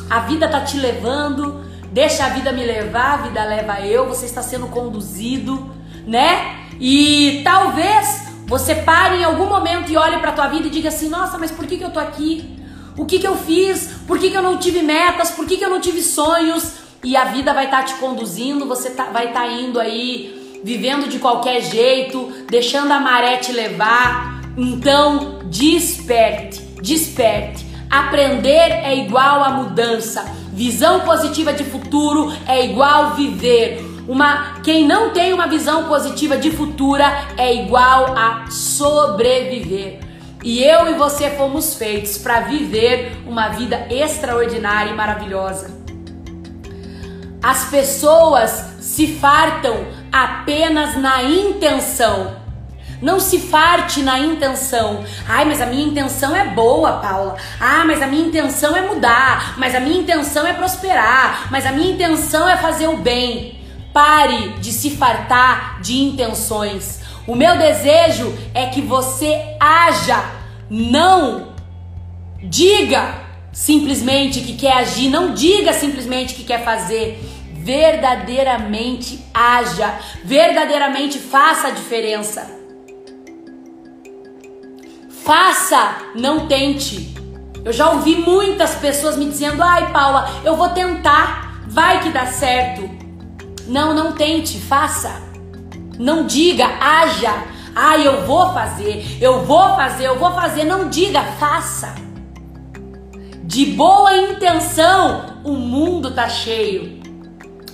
[0.10, 1.62] A vida tá te levando,
[1.92, 5.70] Deixa a vida me levar, a vida leva eu, você está sendo conduzido,
[6.08, 6.56] né?
[6.80, 11.10] E talvez você pare em algum momento e olhe para tua vida e diga assim:
[11.10, 12.58] "Nossa, mas por que que eu tô aqui?
[12.98, 13.90] O que que eu fiz?
[14.08, 15.32] Por que que eu não tive metas?
[15.32, 18.66] Por que que eu não tive sonhos?" E a vida vai estar tá te conduzindo,
[18.68, 23.52] você tá, vai estar tá indo aí vivendo de qualquer jeito, deixando a maré te
[23.52, 24.42] levar.
[24.56, 27.71] Então, desperte, desperte.
[27.92, 30.24] Aprender é igual a mudança.
[30.54, 33.86] Visão positiva de futuro é igual viver.
[34.08, 37.06] Uma, quem não tem uma visão positiva de futura
[37.38, 40.00] é igual a sobreviver.
[40.42, 45.70] E eu e você fomos feitos para viver uma vida extraordinária e maravilhosa.
[47.44, 52.41] As pessoas se fartam apenas na intenção
[53.02, 55.04] não se farte na intenção.
[55.28, 57.36] Ai, mas a minha intenção é boa, Paula.
[57.60, 59.56] Ah, mas a minha intenção é mudar.
[59.58, 61.48] Mas a minha intenção é prosperar.
[61.50, 63.60] Mas a minha intenção é fazer o bem.
[63.92, 67.02] Pare de se fartar de intenções.
[67.28, 70.24] O meu desejo é que você haja,
[70.70, 71.50] não
[72.44, 73.14] diga
[73.52, 77.20] simplesmente que quer agir, não diga simplesmente que quer fazer.
[77.54, 82.61] Verdadeiramente haja, verdadeiramente faça a diferença.
[85.24, 87.14] Faça, não tente.
[87.64, 92.26] Eu já ouvi muitas pessoas me dizendo: "Ai, Paula, eu vou tentar, vai que dá
[92.26, 92.90] certo".
[93.68, 95.22] Não, não tente, faça.
[96.00, 97.34] Não diga, haja.
[97.76, 100.64] Ai, eu vou fazer, eu vou fazer, eu vou fazer.
[100.64, 101.94] Não diga, faça.
[103.44, 107.00] De boa intenção, o mundo tá cheio.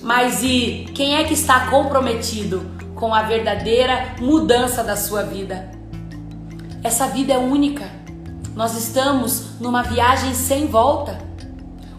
[0.02, 5.77] Mas e quem é que está comprometido com a verdadeira mudança da sua vida?
[6.88, 7.86] Essa vida é única.
[8.56, 11.22] Nós estamos numa viagem sem volta.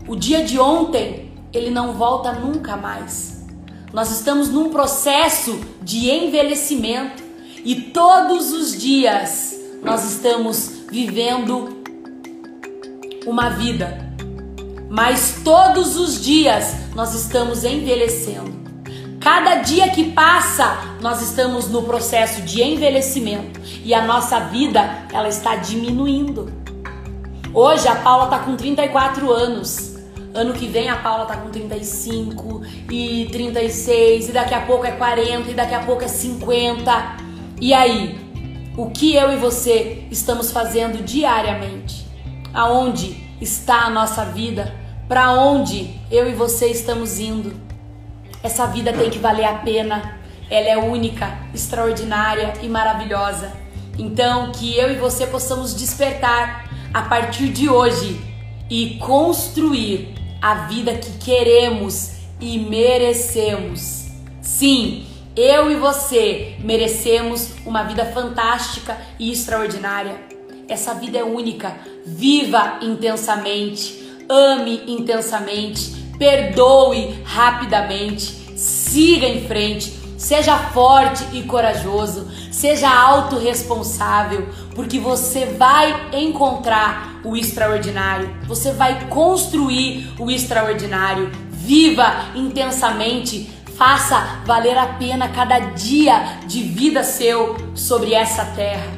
[0.08, 3.46] O dia de ontem, ele não volta nunca mais.
[3.94, 7.22] Nós estamos num processo de envelhecimento
[7.64, 11.84] e todos os dias nós estamos vivendo
[13.28, 14.12] uma vida.
[14.90, 18.69] Mas todos os dias nós estamos envelhecendo.
[19.20, 25.28] Cada dia que passa, nós estamos no processo de envelhecimento e a nossa vida ela
[25.28, 26.54] está diminuindo.
[27.54, 29.98] Hoje a Paula está com 34 anos.
[30.34, 34.92] Ano que vem a Paula tá com 35 e 36 e daqui a pouco é
[34.92, 37.18] 40 e daqui a pouco é 50.
[37.60, 38.18] E aí,
[38.78, 42.08] o que eu e você estamos fazendo diariamente?
[42.54, 44.74] Aonde está a nossa vida?
[45.10, 47.69] Para onde eu e você estamos indo?
[48.42, 50.20] Essa vida tem que valer a pena.
[50.50, 53.52] Ela é única, extraordinária e maravilhosa.
[53.98, 58.20] Então, que eu e você possamos despertar a partir de hoje
[58.70, 64.08] e construir a vida que queremos e merecemos.
[64.42, 70.16] Sim, eu e você merecemos uma vida fantástica e extraordinária.
[70.68, 71.76] Essa vida é única.
[72.06, 84.50] Viva intensamente, ame intensamente, perdoe rapidamente, siga em frente, seja forte e corajoso, seja autorresponsável,
[84.76, 91.32] porque você vai encontrar o extraordinário, você vai construir o extraordinário.
[91.52, 98.92] Viva intensamente, faça valer a pena cada dia de vida seu sobre essa terra.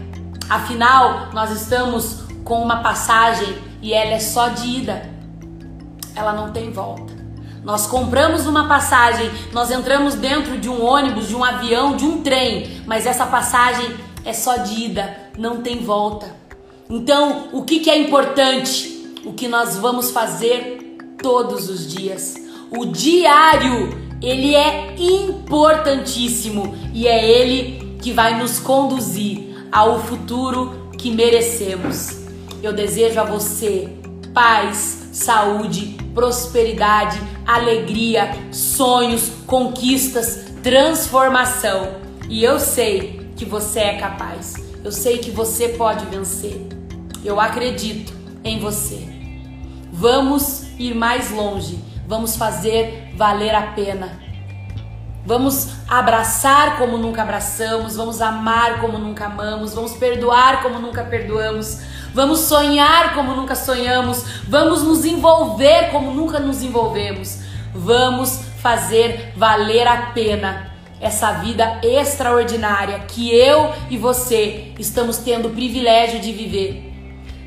[0.49, 5.09] Afinal, nós estamos com uma passagem e ela é só de ida,
[6.15, 7.10] ela não tem volta.
[7.63, 12.21] Nós compramos uma passagem, nós entramos dentro de um ônibus, de um avião, de um
[12.21, 13.95] trem, mas essa passagem
[14.25, 16.35] é só de ida, não tem volta.
[16.89, 19.15] Então, o que, que é importante?
[19.23, 22.35] O que nós vamos fazer todos os dias.
[22.71, 23.89] O diário,
[24.21, 32.21] ele é importantíssimo e é ele que vai nos conduzir ao futuro que merecemos.
[32.63, 33.89] Eu desejo a você
[34.33, 41.95] paz, saúde, prosperidade, alegria, sonhos, conquistas, transformação.
[42.29, 44.55] E eu sei que você é capaz.
[44.83, 46.67] Eu sei que você pode vencer.
[47.23, 49.07] Eu acredito em você.
[49.91, 51.79] Vamos ir mais longe.
[52.07, 54.19] Vamos fazer valer a pena.
[55.23, 61.79] Vamos abraçar como nunca abraçamos, vamos amar como nunca amamos, vamos perdoar como nunca perdoamos,
[62.13, 67.39] vamos sonhar como nunca sonhamos, vamos nos envolver como nunca nos envolvemos.
[67.73, 75.51] Vamos fazer valer a pena essa vida extraordinária que eu e você estamos tendo o
[75.51, 76.91] privilégio de viver.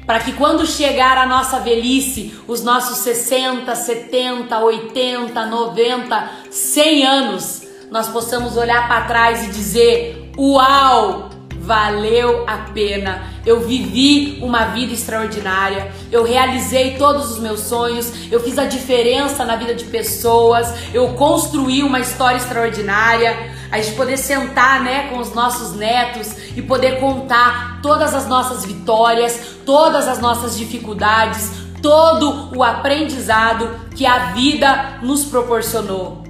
[0.07, 7.63] Para que quando chegar a nossa velhice, os nossos 60, 70, 80, 90, 100 anos,
[7.91, 11.34] nós possamos olhar para trás e dizer: Uau!
[11.65, 13.33] Valeu a pena.
[13.45, 15.91] Eu vivi uma vida extraordinária.
[16.13, 18.31] Eu realizei todos os meus sonhos.
[18.31, 20.73] Eu fiz a diferença na vida de pessoas.
[20.93, 23.53] Eu construí uma história extraordinária.
[23.71, 28.65] A gente poder sentar, né, com os nossos netos e poder contar todas as nossas
[28.65, 31.51] vitórias, todas as nossas dificuldades,
[31.83, 36.23] todo o aprendizado que a vida nos proporcionou.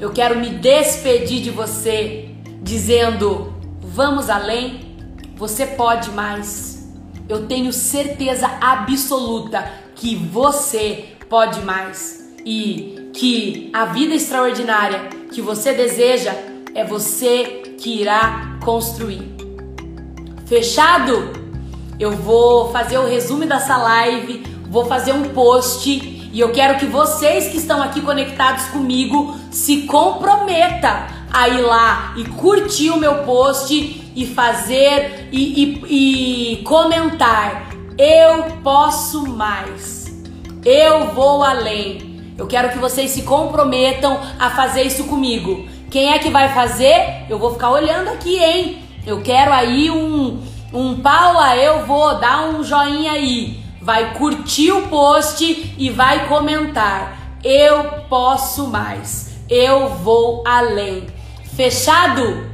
[0.00, 3.51] Eu quero me despedir de você dizendo
[3.94, 4.96] Vamos além?
[5.36, 6.90] Você pode mais.
[7.28, 15.74] Eu tenho certeza absoluta que você pode mais e que a vida extraordinária que você
[15.74, 16.32] deseja
[16.74, 19.30] é você que irá construir.
[20.46, 21.30] Fechado?
[22.00, 25.90] Eu vou fazer o resumo dessa live, vou fazer um post
[26.32, 32.14] e eu quero que vocês que estão aqui conectados comigo se comprometa a ir lá
[32.16, 37.70] e curtir o meu post e fazer e, e, e comentar.
[37.96, 40.12] Eu posso mais.
[40.64, 42.34] Eu vou além.
[42.36, 45.66] Eu quero que vocês se comprometam a fazer isso comigo.
[45.90, 47.26] Quem é que vai fazer?
[47.28, 48.82] Eu vou ficar olhando aqui, hein?
[49.06, 50.40] Eu quero aí um
[50.72, 53.62] Um Paula, eu vou dar um joinha aí.
[53.80, 57.36] Vai curtir o post e vai comentar.
[57.44, 59.32] Eu posso mais.
[59.50, 61.06] Eu vou além.
[61.56, 62.50] Fechado?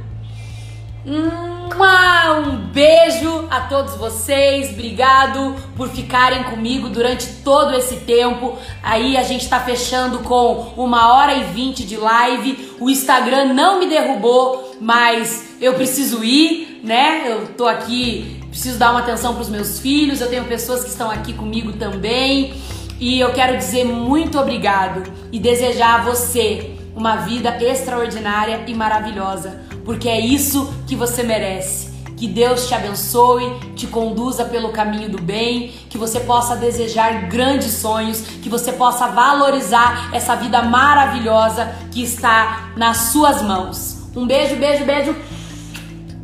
[1.05, 8.57] Um beijo a todos vocês, obrigado por ficarem comigo durante todo esse tempo.
[8.83, 12.75] Aí a gente tá fechando com uma hora e vinte de live.
[12.79, 17.23] O Instagram não me derrubou, mas eu preciso ir, né?
[17.25, 20.19] Eu tô aqui, preciso dar uma atenção para os meus filhos.
[20.19, 22.53] Eu tenho pessoas que estão aqui comigo também.
[22.99, 29.69] E eu quero dizer muito obrigado e desejar a você uma vida extraordinária e maravilhosa
[29.89, 31.89] porque é isso que você merece.
[32.15, 37.71] Que Deus te abençoe, te conduza pelo caminho do bem, que você possa desejar grandes
[37.71, 43.97] sonhos, que você possa valorizar essa vida maravilhosa que está nas suas mãos.
[44.15, 45.15] Um beijo, beijo, beijo.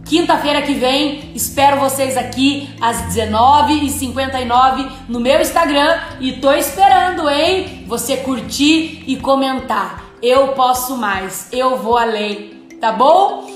[0.06, 7.84] Quinta-feira que vem, espero vocês aqui às 19h59 no meu Instagram e tô esperando, hein?
[7.88, 10.05] Você curtir e comentar.
[10.28, 12.50] Eu posso mais, eu vou além,
[12.82, 13.48] tá bom?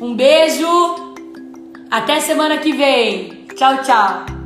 [0.00, 0.64] Um beijo.
[1.90, 3.44] Até semana que vem.
[3.56, 4.37] Tchau, tchau.